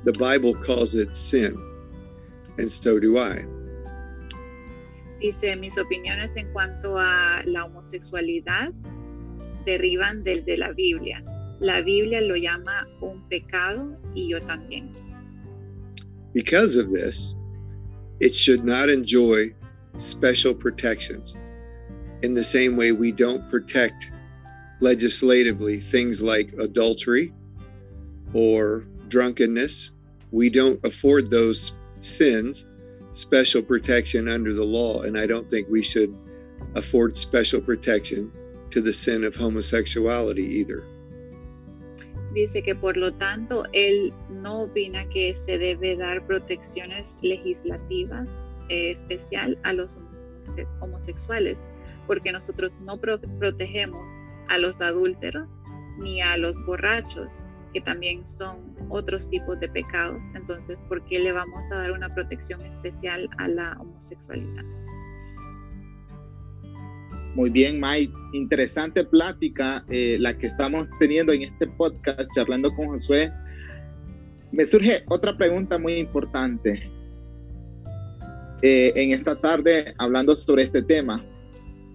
[0.03, 1.57] The Bible calls it sin,
[2.57, 3.45] and so do I.
[5.19, 8.73] Dice, mis opiniones en cuanto a la homosexualidad
[9.65, 11.23] derivan del de la Biblia.
[11.59, 14.91] La Biblia lo llama un pecado y yo también.
[16.33, 17.33] Because of this,
[18.19, 19.53] it should not enjoy
[19.97, 21.35] special protections
[22.21, 24.11] in the same way we don't protect
[24.79, 27.33] legislatively things like adultery
[28.33, 29.91] or drunkenness.
[30.31, 32.65] We don't afford those sins
[33.13, 36.15] special protection under the law, and I don't think we should
[36.75, 38.31] afford special protection
[38.71, 40.83] to the sin of homosexuality either.
[42.33, 48.29] Dice que por lo tanto él no opina que se debe dar protecciones legislativas
[48.69, 49.97] eh, especial a los
[50.79, 51.57] homosexuales,
[52.07, 54.05] porque nosotros no pro protegemos
[54.47, 55.49] a los adúlteros
[55.97, 60.21] ni a los borrachos, que también son otros tipos de pecados.
[60.33, 64.63] Entonces, ¿por qué le vamos a dar una protección especial a la homosexualidad?
[67.35, 68.13] Muy bien, Mike.
[68.33, 73.31] Interesante plática eh, la que estamos teniendo en este podcast, charlando con Josué.
[74.51, 76.91] Me surge otra pregunta muy importante
[78.61, 81.23] eh, en esta tarde hablando sobre este tema.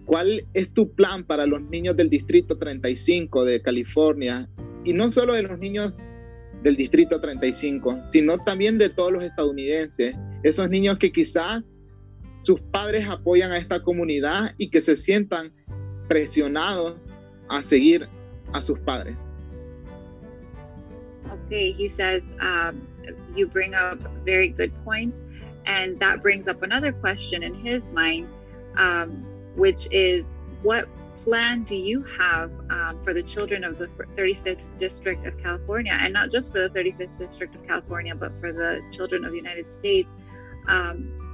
[0.06, 4.48] ¿Cuál es tu plan para los niños del Distrito 35 de California?
[4.84, 5.98] Y no solo de los niños
[6.62, 10.14] del Distrito 35, sino también de todos los estadounidenses.
[10.44, 11.72] Esos niños que quizás
[12.46, 15.52] sus padres apoyan a esta comunidad y que se sientan
[16.06, 17.08] presionados
[17.48, 18.08] a seguir
[18.52, 19.16] a sus padres.
[21.28, 22.86] Okay, he says um,
[23.34, 25.20] you bring up very good points,
[25.66, 28.28] and that brings up another question in his mind,
[28.78, 30.24] um, which is
[30.62, 30.88] what
[31.24, 36.12] plan do you have um, for the children of the 35th District of California, and
[36.12, 39.68] not just for the 35th District of California, but for the children of the United
[39.68, 40.08] States,
[40.68, 41.25] um,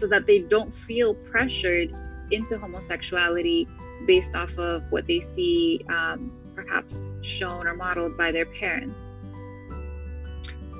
[0.00, 1.94] so that they don't feel pressured
[2.30, 3.68] into homosexuality
[4.06, 8.94] based off of what they see um, perhaps shown or modeled by their parents?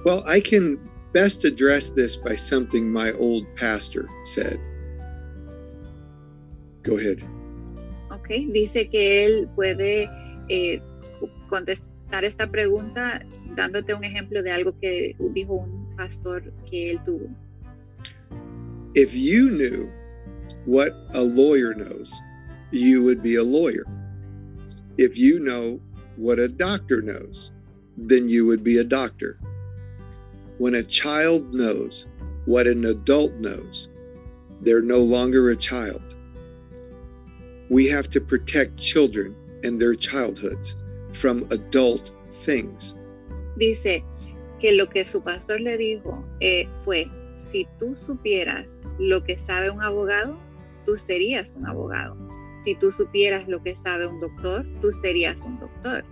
[0.04, 0.80] Well, I can
[1.12, 4.58] best address this by something my old pastor said.
[6.82, 7.22] Go ahead.
[8.10, 10.08] Ok, dice que él puede
[10.48, 10.80] eh,
[11.48, 13.22] contestar esta pregunta
[13.54, 17.28] dándote un ejemplo de algo que dijo un pastor que él tuvo.
[18.94, 19.90] If you knew
[20.64, 22.12] what a lawyer knows,
[22.72, 23.84] you would be a lawyer.
[24.98, 25.80] If you know
[26.16, 27.52] what a doctor knows,
[27.96, 29.38] then you would be a doctor.
[30.58, 32.06] When a child knows
[32.46, 33.88] what an adult knows,
[34.60, 36.02] they're no longer a child.
[37.68, 40.74] We have to protect children and their childhoods
[41.12, 42.10] from adult
[42.42, 42.94] things.
[43.56, 44.02] Dice
[44.58, 47.08] que lo que su pastor le dijo eh, fue,
[47.50, 50.38] si tú supieras lo que sabe un abogado,
[50.84, 52.16] tú serías un abogado.
[52.62, 56.04] Si tú supieras lo que sabe un doctor, tú serías un doctor.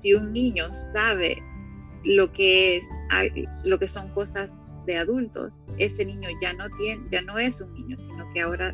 [0.00, 1.42] Si un niño sabe
[2.04, 2.84] lo que es
[3.64, 4.50] lo que son cosas
[4.86, 8.72] de adultos, ese niño ya no tiene ya no es un niño, sino que ahora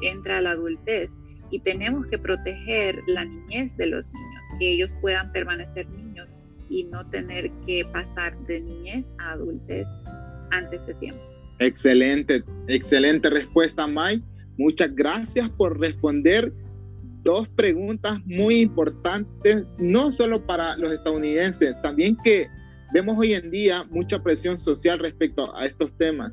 [0.00, 1.10] entra a la adultez
[1.50, 6.36] y tenemos que proteger la niñez de los niños, que ellos puedan permanecer niños
[6.68, 9.86] y no tener que pasar de niñez a adultez
[10.50, 11.20] antes de tiempo.
[11.58, 14.24] Excelente, excelente respuesta, Mike.
[14.56, 16.52] Muchas gracias por responder
[17.22, 22.48] dos preguntas muy importantes, no solo para los estadounidenses, también que
[22.92, 26.32] vemos hoy en día mucha presión social respecto a estos temas.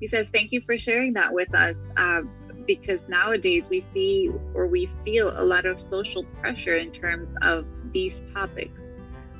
[0.00, 1.76] He says, thank you for sharing that with us.
[1.96, 2.22] Uh,
[2.66, 7.64] because nowadays we see or we feel a lot of social pressure in terms of
[7.92, 8.80] these topics,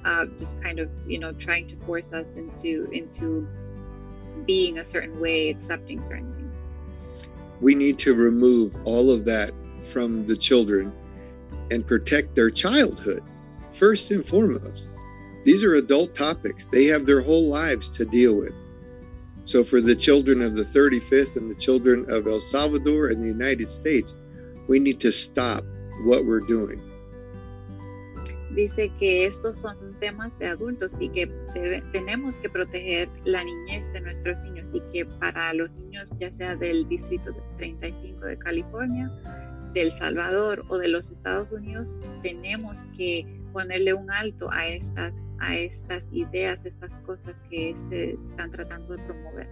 [0.05, 3.47] uh, just kind of, you know, trying to force us into into
[4.47, 6.49] being a certain way, accepting certain things
[7.61, 9.53] we need to remove all of that
[9.91, 10.93] from the children
[11.71, 13.23] and protect their childhood
[13.73, 14.87] first and foremost.
[15.45, 18.53] These are adult topics, they have their whole lives to deal with.
[19.45, 23.27] So, for the children of the 35th and the children of El Salvador and the
[23.27, 24.15] United States,
[24.69, 25.65] we need to stop
[26.05, 26.83] what we're doing.
[28.59, 31.29] Dice que estos son temas de adultos y que
[31.93, 36.57] tenemos que proteger la niñez de nuestros niños y que para los niños, ya sea
[36.57, 39.13] del Distrito 35 de California,
[39.75, 45.57] del Salvador o de los Estados Unidos, tenemos que ponerle un alto a estas, a
[45.57, 49.49] estas ideas, estas cosas que se están tratando de promover.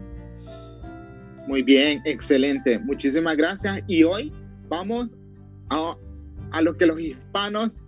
[1.46, 2.80] Muy bien, excelente.
[2.80, 3.84] Muchísimas gracias.
[3.86, 4.32] Y hoy
[4.68, 5.14] vamos
[5.70, 5.96] a,
[6.50, 7.78] a lo que los hispanos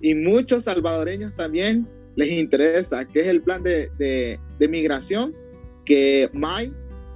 [0.00, 1.86] y muchos salvadoreños también
[2.16, 5.34] les interesa, que es el plan de, de, migración
[5.84, 6.72] que May,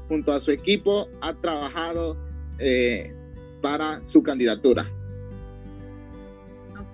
[0.09, 2.17] junto a su equipo, ha trabajado
[2.59, 3.13] eh,
[3.61, 4.89] para su candidatura.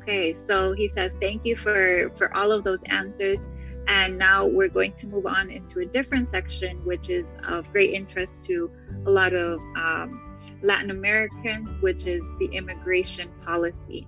[0.03, 3.39] Okay, so he says thank you for for all of those answers.
[3.87, 7.93] And now we're going to move on into a different section, which is of great
[7.93, 8.71] interest to
[9.07, 10.31] a lot of um,
[10.63, 14.07] Latin Americans, which is the immigration policy.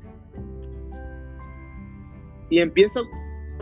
[2.52, 3.08] Y empiezo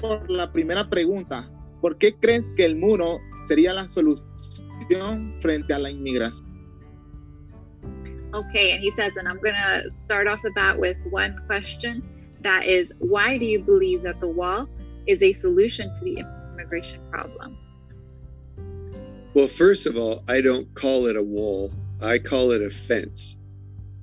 [0.00, 1.48] por la primera pregunta.
[1.80, 6.44] ¿Por qué crees que el muro sería la solución frente a la inmigración?
[8.34, 12.02] Okay, and he says, and I'm going to start off the bat with one question
[12.40, 14.68] that is, why do you believe that the wall
[15.06, 16.24] is a solution to the
[16.54, 17.56] immigration problem?
[19.34, 21.70] Well, first of all, I don't call it a wall,
[22.02, 23.36] I call it a fence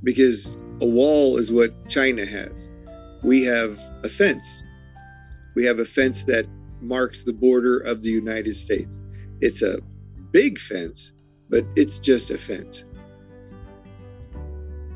[0.01, 2.69] because a wall is what China has.
[3.21, 4.63] We have a fence.
[5.58, 6.45] We have a fence that
[6.82, 8.99] marks the border of the United States.
[9.41, 9.80] It's a
[10.32, 11.14] big fence,
[11.49, 12.86] but it's just a fence.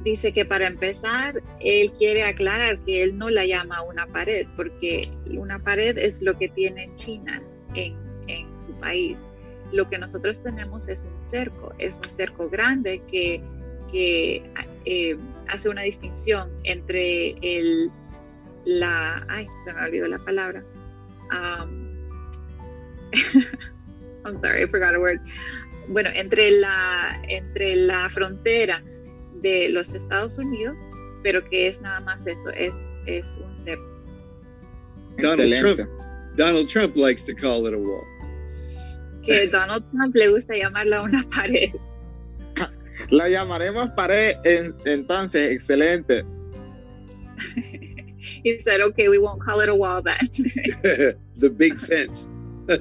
[0.03, 5.09] Dice que para empezar, él quiere aclarar que él no la llama una pared, porque
[5.31, 7.41] una pared es lo que tiene China
[7.73, 7.95] en,
[8.27, 9.17] en su país.
[9.73, 13.41] Lo que nosotros tenemos es un cerco, es un cerco grande que,
[13.91, 14.43] que
[14.85, 17.89] eh, hace una distinción entre el
[18.65, 20.63] la, ay, se me olvidó la palabra.
[21.31, 21.91] Um,
[24.25, 25.19] I'm sorry, I forgot a word.
[25.87, 28.81] bueno, entre la, entre la frontera
[29.41, 30.77] de los Estados Unidos,
[31.23, 32.73] pero que es nada más eso, es,
[33.05, 33.83] es un cerco.
[35.17, 35.75] Donald.
[35.75, 35.89] Trump,
[36.35, 38.03] Donald Trump likes to call it a wall.
[39.23, 41.69] Que Donald Trump le gusta llamarla una pared.
[43.09, 46.23] La llamaremos pared en- entonces, excelente.
[48.43, 50.17] He said, okay, we won't call it a wall then.
[51.37, 52.27] the big fence.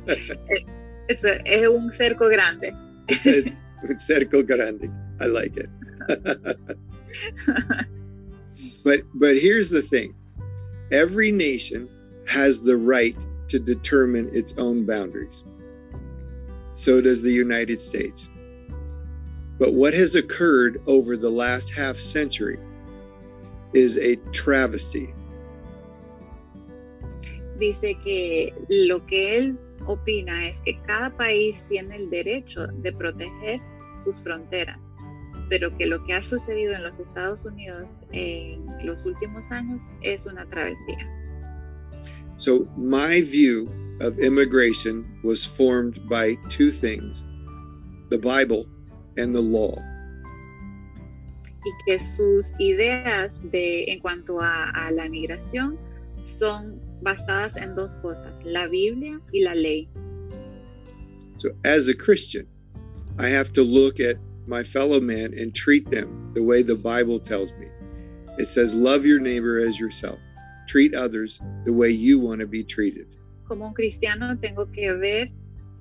[1.11, 2.70] Es, es un cerco grande.
[3.08, 4.88] it's, it's cerco grande.
[5.18, 5.68] I like it.
[8.84, 10.14] but but here's the thing.
[10.92, 11.88] Every nation
[12.28, 13.16] has the right
[13.48, 15.42] to determine its own boundaries.
[16.72, 18.28] So does the United States.
[19.58, 22.58] But what has occurred over the last half century
[23.72, 25.12] is a travesty.
[27.61, 33.61] Dice que lo que él opina es que cada país tiene el derecho de proteger
[34.02, 34.78] sus fronteras,
[35.50, 40.24] pero que lo que ha sucedido en los Estados Unidos en los últimos años es
[40.24, 41.06] una travesía.
[42.38, 43.68] So, my view
[44.00, 47.26] of immigration was formed by two things
[48.08, 48.64] the Bible
[49.18, 49.76] and the law.
[51.64, 55.78] y que sus ideas de, en cuanto a, a la migración
[56.22, 59.88] son basadas en dos cosas, la Biblia y la ley.
[61.38, 62.46] So, as a Christian,
[63.18, 67.18] I have to look at my fellow man and treat them the way the Bible
[67.18, 67.68] tells me.
[68.38, 70.18] It says, Love your neighbor as yourself,
[70.66, 73.07] treat others the way you want to be treated.
[73.46, 75.30] Como un cristiano tengo que ver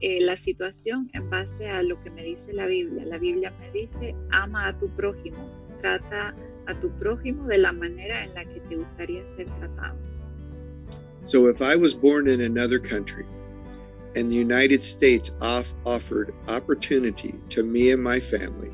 [0.02, 3.06] eh, la situación en base a lo que me dice la Biblia.
[3.06, 5.38] La Biblia me dice, ama a tu prójimo,
[5.82, 6.34] trata
[6.68, 9.98] a tu prójimo de la manera en la que te gustaría ser tratado.
[11.30, 13.24] So, if I was born in another country
[14.16, 18.72] and the United States off- offered opportunity to me and my family,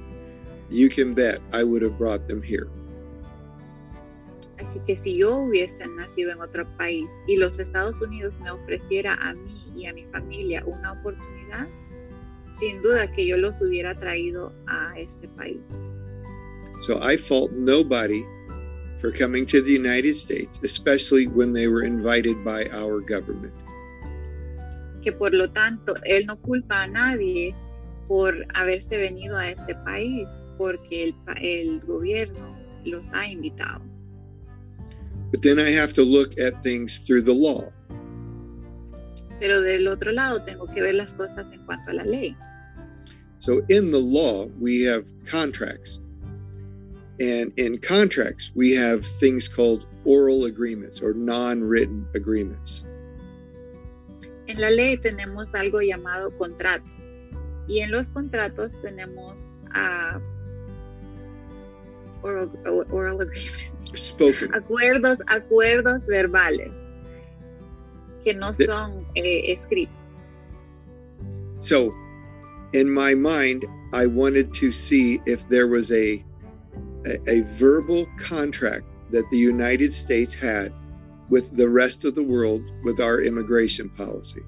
[0.69, 2.69] you can bet I would have brought them here.
[4.55, 9.15] Así que si yo hubiese nacido en otro país y los Estados Unidos me ofreciera
[9.15, 11.67] a mí y a mi familia una oportunidad,
[12.57, 15.59] sin duda que yo los hubiera traído a este país.
[16.87, 18.23] So I fault nobody
[19.05, 23.53] for coming to the United States, especially when they were invited by our government.
[25.03, 27.53] Que por lo tanto, él no culpa a nadie
[28.07, 30.27] por haberse venido a este país,
[30.57, 33.81] porque el, el gobierno los ha invitado.
[35.29, 37.71] But then I have to look at things through the law.
[39.39, 42.35] Pero del otro lado tengo que ver las cosas en cuanto a la ley.
[43.39, 45.99] So in the law, we have contracts.
[47.19, 52.83] And in contracts, we have things called oral agreements or non written agreements.
[54.47, 56.83] En la ley tenemos algo llamado contrato
[57.67, 60.19] y en los contratos tenemos ah,
[62.21, 62.51] oral,
[62.91, 64.53] oral agreements, Spoken.
[64.53, 66.71] acuerdos, acuerdos verbales
[68.23, 69.95] que no De- son eh, escritos.
[71.61, 71.91] So,
[72.73, 76.23] in my mind, I wanted to see if there was a,
[77.05, 80.73] a, a verbal contract that the United States had
[81.29, 84.41] with the rest of the world with our immigration policy.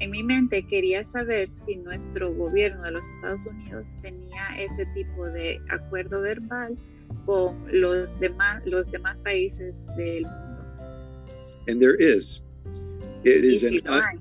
[0.00, 5.26] En mi mente quería saber si nuestro gobierno de los Estados Unidos tenía ese tipo
[5.26, 6.76] de acuerdo verbal
[7.24, 10.64] con los demás, los demás países del mundo.
[11.68, 12.40] And there is.
[13.22, 14.20] It is si an un,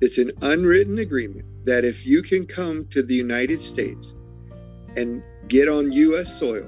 [0.00, 4.14] it's an unwritten agreement that if you can come to the United States
[4.96, 6.66] and get on US soil,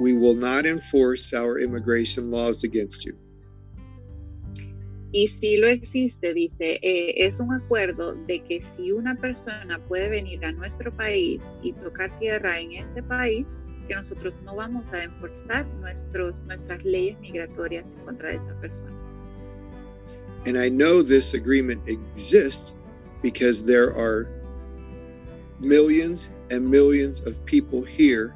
[0.00, 3.16] we will not enforce our immigration laws against you.
[5.10, 10.10] Y si lo existe, dice, eh, es un acuerdo de que si una persona puede
[10.10, 13.46] venir a nuestro país y tocar tierra en este país,
[13.88, 18.92] que nosotros no vamos a enforzar nuestros, nuestras leyes migratorias en contra de esa persona.
[20.44, 22.74] And I know this agreement exists
[23.22, 24.28] because there are
[25.60, 28.34] millions and millions of people here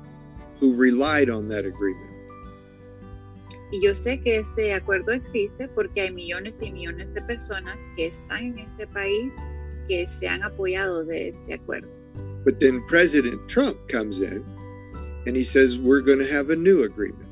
[0.61, 2.11] who relied on that agreement.
[3.73, 8.09] Y yo sé que ese acuerdo existe porque hay millones y millones de personas que
[8.09, 9.33] están en este país
[9.89, 11.89] que se han apoyado de ese acuerdo.
[12.45, 14.45] But then President Trump comes in
[15.27, 17.29] and he says, We're going to have a new agreement.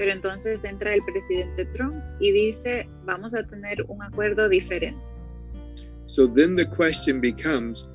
[0.00, 4.98] Pero entonces entra el presidente Trump y dice, vamos a tener un acuerdo diferente.
[6.10, 7.86] So then the question becomes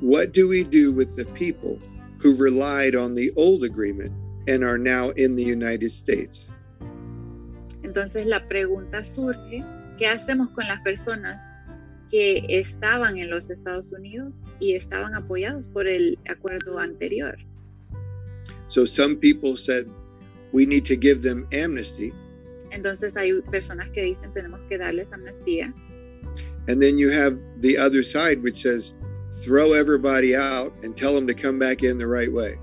[0.00, 1.78] what do we do with the people
[2.22, 4.12] who relied on the old agreement
[4.46, 6.48] and are now in the United States?
[7.82, 9.62] Entonces la pregunta surge,
[9.98, 11.36] ¿qué hacemos con las personas
[12.10, 17.36] que estaban en los Estados Unidos y estaban apoyados por el acuerdo anterior.
[18.68, 19.86] So some people said
[20.52, 22.12] we need to give them amnesty.
[22.70, 25.72] Entonces hay personas que dicen tenemos que darles amnistía.
[26.68, 28.92] And then you have the other side which says
[29.42, 32.58] throw everybody out and tell them to come back in the right way.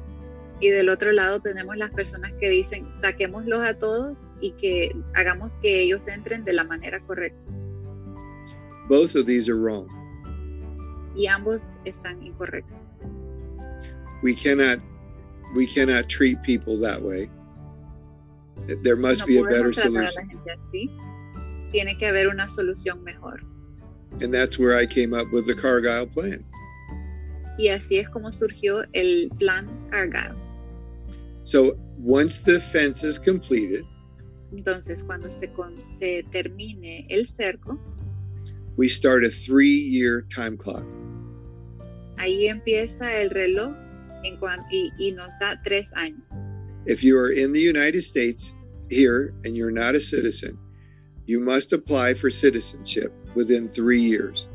[0.61, 5.53] Y del otro lado tenemos las personas que dicen saquémoslos a todos y que hagamos
[5.61, 7.51] que ellos entren de la manera correcta.
[8.87, 9.89] Both of these are wrong.
[11.15, 12.77] Y ambos están incorrectos.
[14.21, 14.79] We cannot
[15.55, 17.29] we cannot treat people that way.
[18.83, 20.29] There must no be a better tratar a la solution.
[20.29, 20.89] gente así.
[21.71, 23.41] Tiene que haber una solución mejor.
[24.21, 26.43] And that's where I came up with the Cargyle plan.
[27.57, 30.35] Y así es como surgió el plan Cargado.
[31.43, 33.83] So once the fence is completed,
[34.53, 37.77] Entonces, cuando se, con- se termine el cerco,
[38.77, 40.83] we start a three-year time clock.
[42.17, 43.75] ahí empieza el reloj
[44.23, 46.23] en cuan- y, y nos da tres años.
[46.87, 48.53] If you are in the United States
[48.89, 50.57] here and you're not a citizen,
[51.25, 54.47] you must apply for citizenship within three years.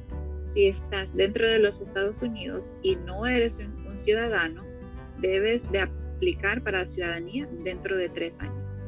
[0.54, 4.64] Si estás dentro de los Estados Unidos y no eres un, un ciudadano,
[5.20, 8.78] debes de aplicar para ciudadanía dentro de tres años.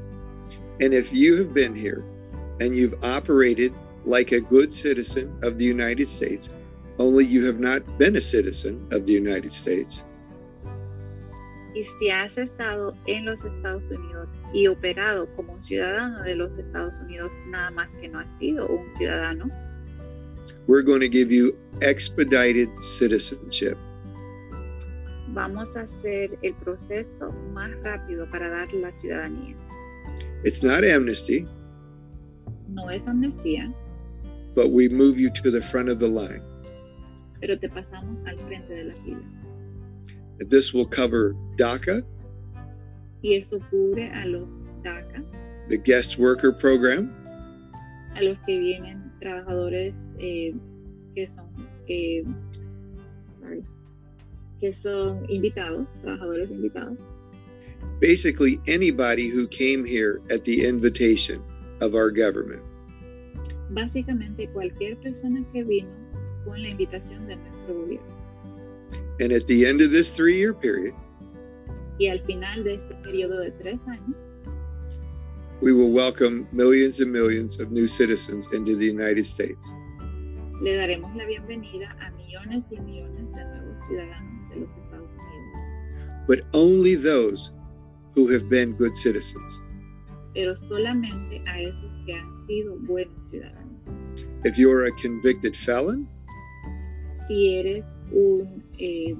[0.80, 2.02] And if you have been here
[2.60, 3.72] and you've operated
[4.04, 6.50] like a good citizen of the United States,
[6.98, 10.02] only you have not been a citizen of the United States,
[11.74, 16.58] Y si has estado en los Estados Unidos y operado como un ciudadano de los
[16.58, 19.46] Estados Unidos, nada más que no has sido un ciudadano,
[20.66, 23.76] we're going to give you expedited citizenship.
[25.34, 29.56] vamos a hacer el proceso más rápido para dar la ciudadanía.
[30.44, 31.46] It's not amnesty,
[32.68, 33.72] No es amnistía,
[34.54, 36.42] but we move you to the front of the line.
[37.40, 39.22] pero te pasamos al frente de la fila.
[40.48, 42.02] This will cover DACA,
[43.22, 45.24] Y eso cubre a los DACA,
[45.68, 47.10] the guest worker program,
[48.16, 50.52] a los que vienen trabajadores eh,
[51.14, 51.46] que son
[51.88, 52.24] eh,
[53.40, 53.62] sorry,
[54.60, 56.98] que son invitados, trabajadores invitados,
[58.00, 61.40] basically anybody who came here at the invitation
[61.80, 62.62] of our government.
[63.70, 65.88] básicamente cualquier persona que vino
[66.44, 68.06] con la invitación de nuestro gobierno.
[69.20, 70.94] And at the end of this three year period,
[71.98, 74.16] Y al final de este periodo de tres años,
[75.62, 79.72] we will welcome millions and millions of new citizens into the United States.
[80.60, 86.26] le daremos la bienvenida a millones y millones de nuevos ciudadanos de los Estados Unidos,
[86.28, 87.50] But only those
[88.14, 89.58] who have been good citizens.
[90.34, 93.68] pero solamente a esos que han sido buenos ciudadanos.
[94.44, 96.08] If you're a convicted felon,
[97.28, 99.14] si eres un eh,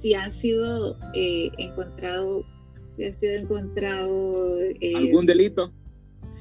[0.00, 2.44] si has sido eh, encontrado
[2.96, 5.72] si has sido encontrado eh, ¿Algún delito?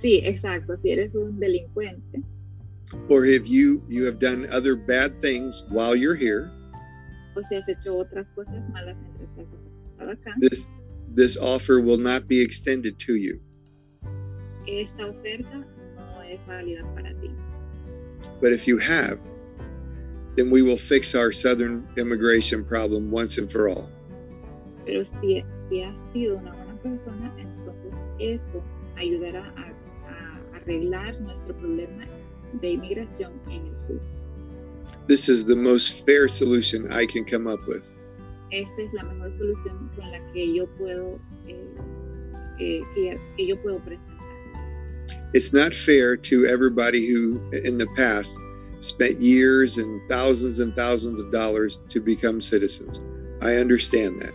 [0.02, 2.22] sí exacto si eres un delincuente
[3.10, 6.52] or if you, you have done other bad things while you're here,
[7.36, 9.48] o si has hecho otras cosas malas mientras
[9.98, 10.68] estado acá this,
[11.16, 13.40] this offer will not be extended to you.
[14.68, 15.66] esta oferta
[15.98, 17.32] no es válida para ti
[18.42, 19.20] But if you have,
[20.36, 23.88] then we will fix our southern immigration problem once and for all.
[24.86, 28.64] Pero si, si has sido una buena persona entonces eso
[28.96, 29.74] ayudará a,
[30.10, 32.06] a arreglar nuestro problema
[32.62, 34.00] de inmigración en el sur
[35.08, 37.92] This is the most fair solution I can come up with.
[38.52, 41.76] esta es la mejor solución con la que yo puedo eh,
[42.60, 44.14] eh, que, que yo puedo presentar.
[45.34, 48.38] It's not fair to everybody who, in the past,
[48.82, 53.00] spent years and thousands and thousands of dollars to become citizens.
[53.42, 54.34] I understand that.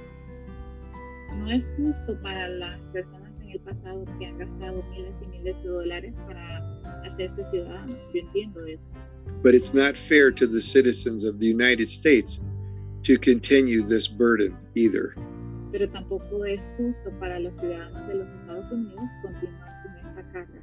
[1.48, 5.56] No es justo para las personas en el pasado que han gastado miles y miles
[5.62, 6.58] de dólares para
[7.06, 7.96] hacerse ciudadanos.
[8.12, 8.92] Yo entiendo eso.
[9.42, 12.38] But it's not fair to the citizens of the United States
[13.04, 15.14] to continue this burden either.
[15.72, 20.62] Pero tampoco es justo para los ciudadanos de los Estados Unidos continuar con esta carga.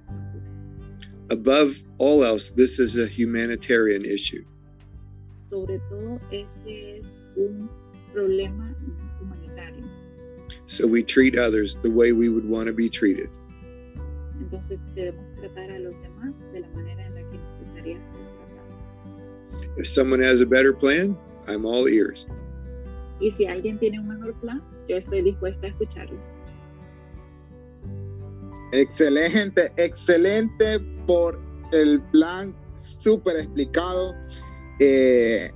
[1.32, 4.46] Above all else, this is a humanitarian issue.
[5.42, 7.68] Sobre todo, este es un
[8.14, 8.76] problema.
[10.68, 13.30] So we treat others the way we would want to be treated.
[14.39, 18.05] Entonces debemos tratar a los demás de la manera en la que nos gustaría ser
[18.34, 19.78] tratados.
[19.78, 22.26] If someone has a better plan, I'm all ears.
[23.20, 26.20] Y si alguien tiene un mejor plan, yo estoy dispuesta a escucharlo.
[28.74, 31.39] Excelente, excelente por
[31.72, 34.13] el plan súper explicado.
[34.80, 35.51] Eh,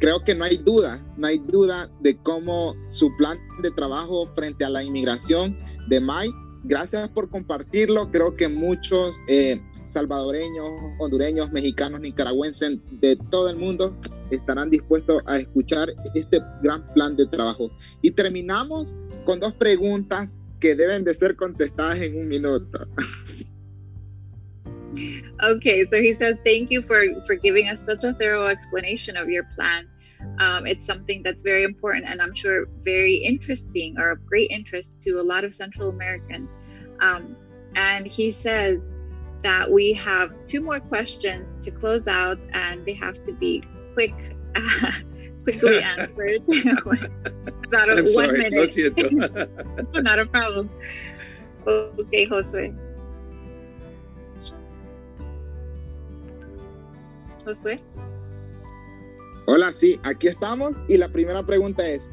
[0.00, 4.64] creo que no hay duda, no hay duda de cómo su plan de trabajo frente
[4.64, 6.34] a la inmigración de Mike.
[6.64, 8.10] Gracias por compartirlo.
[8.10, 13.96] Creo que muchos eh, salvadoreños, hondureños, mexicanos, nicaragüenses de todo el mundo
[14.30, 17.70] estarán dispuestos a escuchar este gran plan de trabajo.
[18.02, 18.94] Y terminamos
[19.24, 22.86] con dos preguntas que deben de ser contestadas en un minuto.
[25.42, 29.28] Okay, so he says, Thank you for, for giving us such a thorough explanation of
[29.28, 29.88] your plan.
[30.40, 35.00] Um, it's something that's very important and I'm sure very interesting or of great interest
[35.02, 36.48] to a lot of Central Americans.
[37.00, 37.36] Um,
[37.76, 38.80] and he says
[39.42, 43.62] that we have two more questions to close out and they have to be
[43.94, 44.14] quick,
[44.56, 44.90] uh,
[45.44, 46.42] quickly answered.
[47.66, 48.38] About I'm one sorry.
[48.38, 48.70] Minute.
[48.70, 50.02] siento.
[50.02, 50.70] Not a problem.
[51.66, 52.87] Okay, Josue.
[57.48, 57.80] Josue.
[59.46, 62.10] Hola, sí, aquí estamos y la primera pregunta es,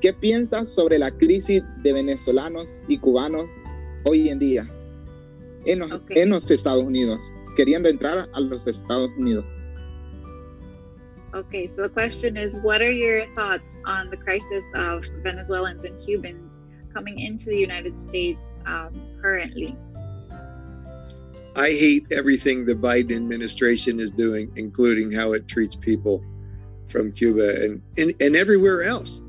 [0.00, 3.46] ¿qué piensas sobre la crisis de venezolanos y cubanos
[4.04, 4.68] hoy en día
[5.64, 6.10] en los, Ok.
[6.10, 9.44] en los Estados Unidos, queriendo entrar a los Estados Unidos?
[11.34, 16.00] Okay, so the question is what are your thoughts on the crisis of Venezuelans and
[16.02, 16.48] Cubans
[16.94, 19.76] coming into the United States um, currently?
[21.56, 26.22] I hate everything the Biden administration is doing, including how it treats people
[26.88, 29.22] from Cuba and, and, and everywhere else.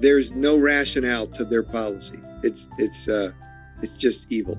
[0.00, 2.18] There's no rationale to their policy.
[2.42, 3.32] It's it's uh,
[3.82, 4.58] it's just evil.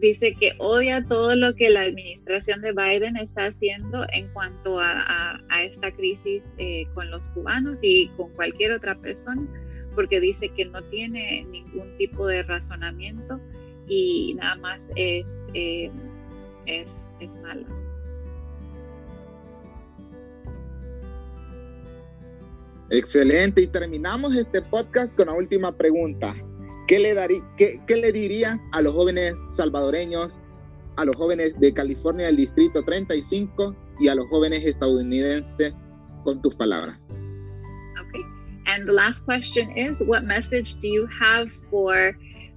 [0.00, 4.90] Dice que odia todo lo que la administración de Biden está haciendo en cuanto a,
[5.00, 9.42] a- a esta crisis eh, con los cubanos y con cualquier otra persona,
[9.94, 13.40] porque dice que no tiene ningún tipo de razonamiento
[13.88, 15.90] y nada más es, eh,
[16.66, 16.88] es,
[17.20, 17.66] es malo.
[22.90, 26.34] Excelente, y terminamos este podcast con la última pregunta.
[26.86, 30.38] ¿Qué le, darí- qué, qué le dirías a los jóvenes salvadoreños,
[30.96, 35.74] a los jóvenes de California del Distrito 35 y a los jóvenes estadounidenses
[36.24, 37.06] con tus palabras?
[38.08, 38.22] Okay.
[38.66, 42.14] And the last question is What message do you have for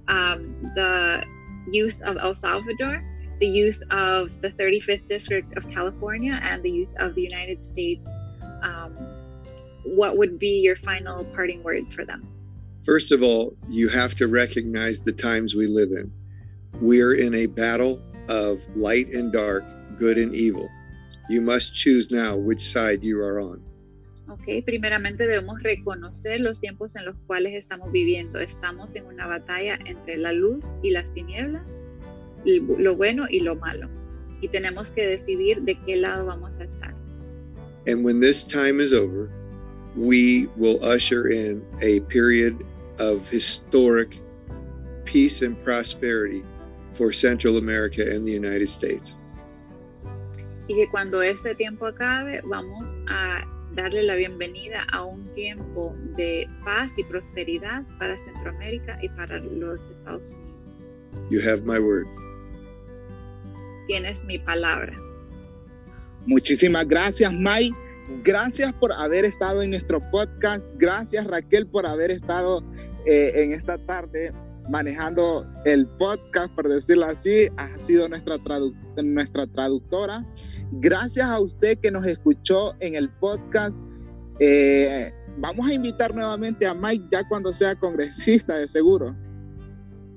[0.08, 1.24] um, the
[1.66, 3.04] youth of El Salvador,
[3.40, 8.08] the youth of the 35th District of California, and the youth of the United States?
[8.62, 8.94] Um,
[9.84, 12.26] what would be your final parting words for them?
[12.84, 16.12] First of all, you have to recognize the times we live in.
[16.80, 19.64] We're in a battle of light and dark,
[19.98, 20.68] good and evil.
[21.28, 23.62] You must choose now which side you are on.
[24.28, 28.38] Ok, primeramente debemos reconocer los tiempos en los cuales estamos viviendo.
[28.38, 31.62] Estamos en una batalla entre la luz y las tinieblas,
[32.44, 33.88] lo bueno y lo malo.
[34.42, 36.94] Y tenemos que decidir de qué lado vamos a estar.
[37.86, 39.30] And when this time is over,
[39.96, 42.54] we will usher in a period
[42.98, 44.20] of historic
[45.06, 46.42] peace and prosperity
[46.96, 49.14] for Central America and the United States.
[50.68, 53.42] Y que cuando este tiempo acabe, vamos a
[53.74, 59.80] darle la bienvenida a un tiempo de paz y prosperidad para Centroamérica y para los
[59.90, 61.30] Estados Unidos.
[61.30, 62.06] You have my word.
[63.86, 64.92] Tienes mi palabra.
[66.26, 67.74] Muchísimas gracias, Mike.
[68.22, 70.64] Gracias por haber estado en nuestro podcast.
[70.76, 72.62] Gracias, Raquel, por haber estado
[73.06, 74.32] eh, en esta tarde
[74.70, 77.48] manejando el podcast, por decirlo así.
[77.56, 80.24] Ha sido nuestra, tradu- nuestra traductora.
[80.72, 83.76] Gracias a usted que nos escuchó en el podcast.
[84.40, 89.16] Eh, vamos a invitar nuevamente a Mike ya cuando sea congresista, de seguro.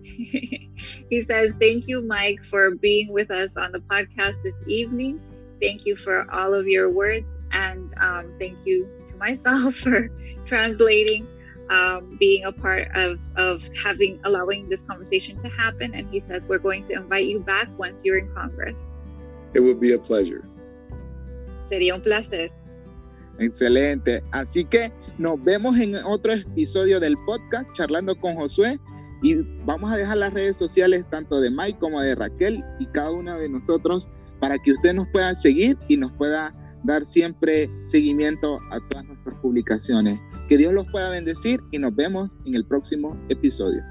[1.09, 5.19] he says, Thank you, Mike, for being with us on the podcast this evening.
[5.61, 7.25] Thank you for all of your words.
[7.51, 10.09] And um, thank you to myself for
[10.45, 11.27] translating,
[11.69, 15.93] um, being a part of, of having, allowing this conversation to happen.
[15.93, 18.75] And he says, We're going to invite you back once you're in Congress.
[19.53, 20.41] It will be a pleasure.
[21.69, 22.51] Sería un placer.
[23.39, 24.23] Excelente.
[24.31, 28.79] Así que nos vemos en otro episodio del podcast charlando con Josué
[29.23, 29.35] y
[29.65, 33.37] vamos a dejar las redes sociales tanto de Mike como de Raquel y cada uno
[33.37, 34.07] de nosotros
[34.39, 39.35] para que usted nos pueda seguir y nos pueda dar siempre seguimiento a todas nuestras
[39.39, 40.19] publicaciones.
[40.49, 43.81] Que Dios los pueda bendecir y nos vemos en el próximo episodio.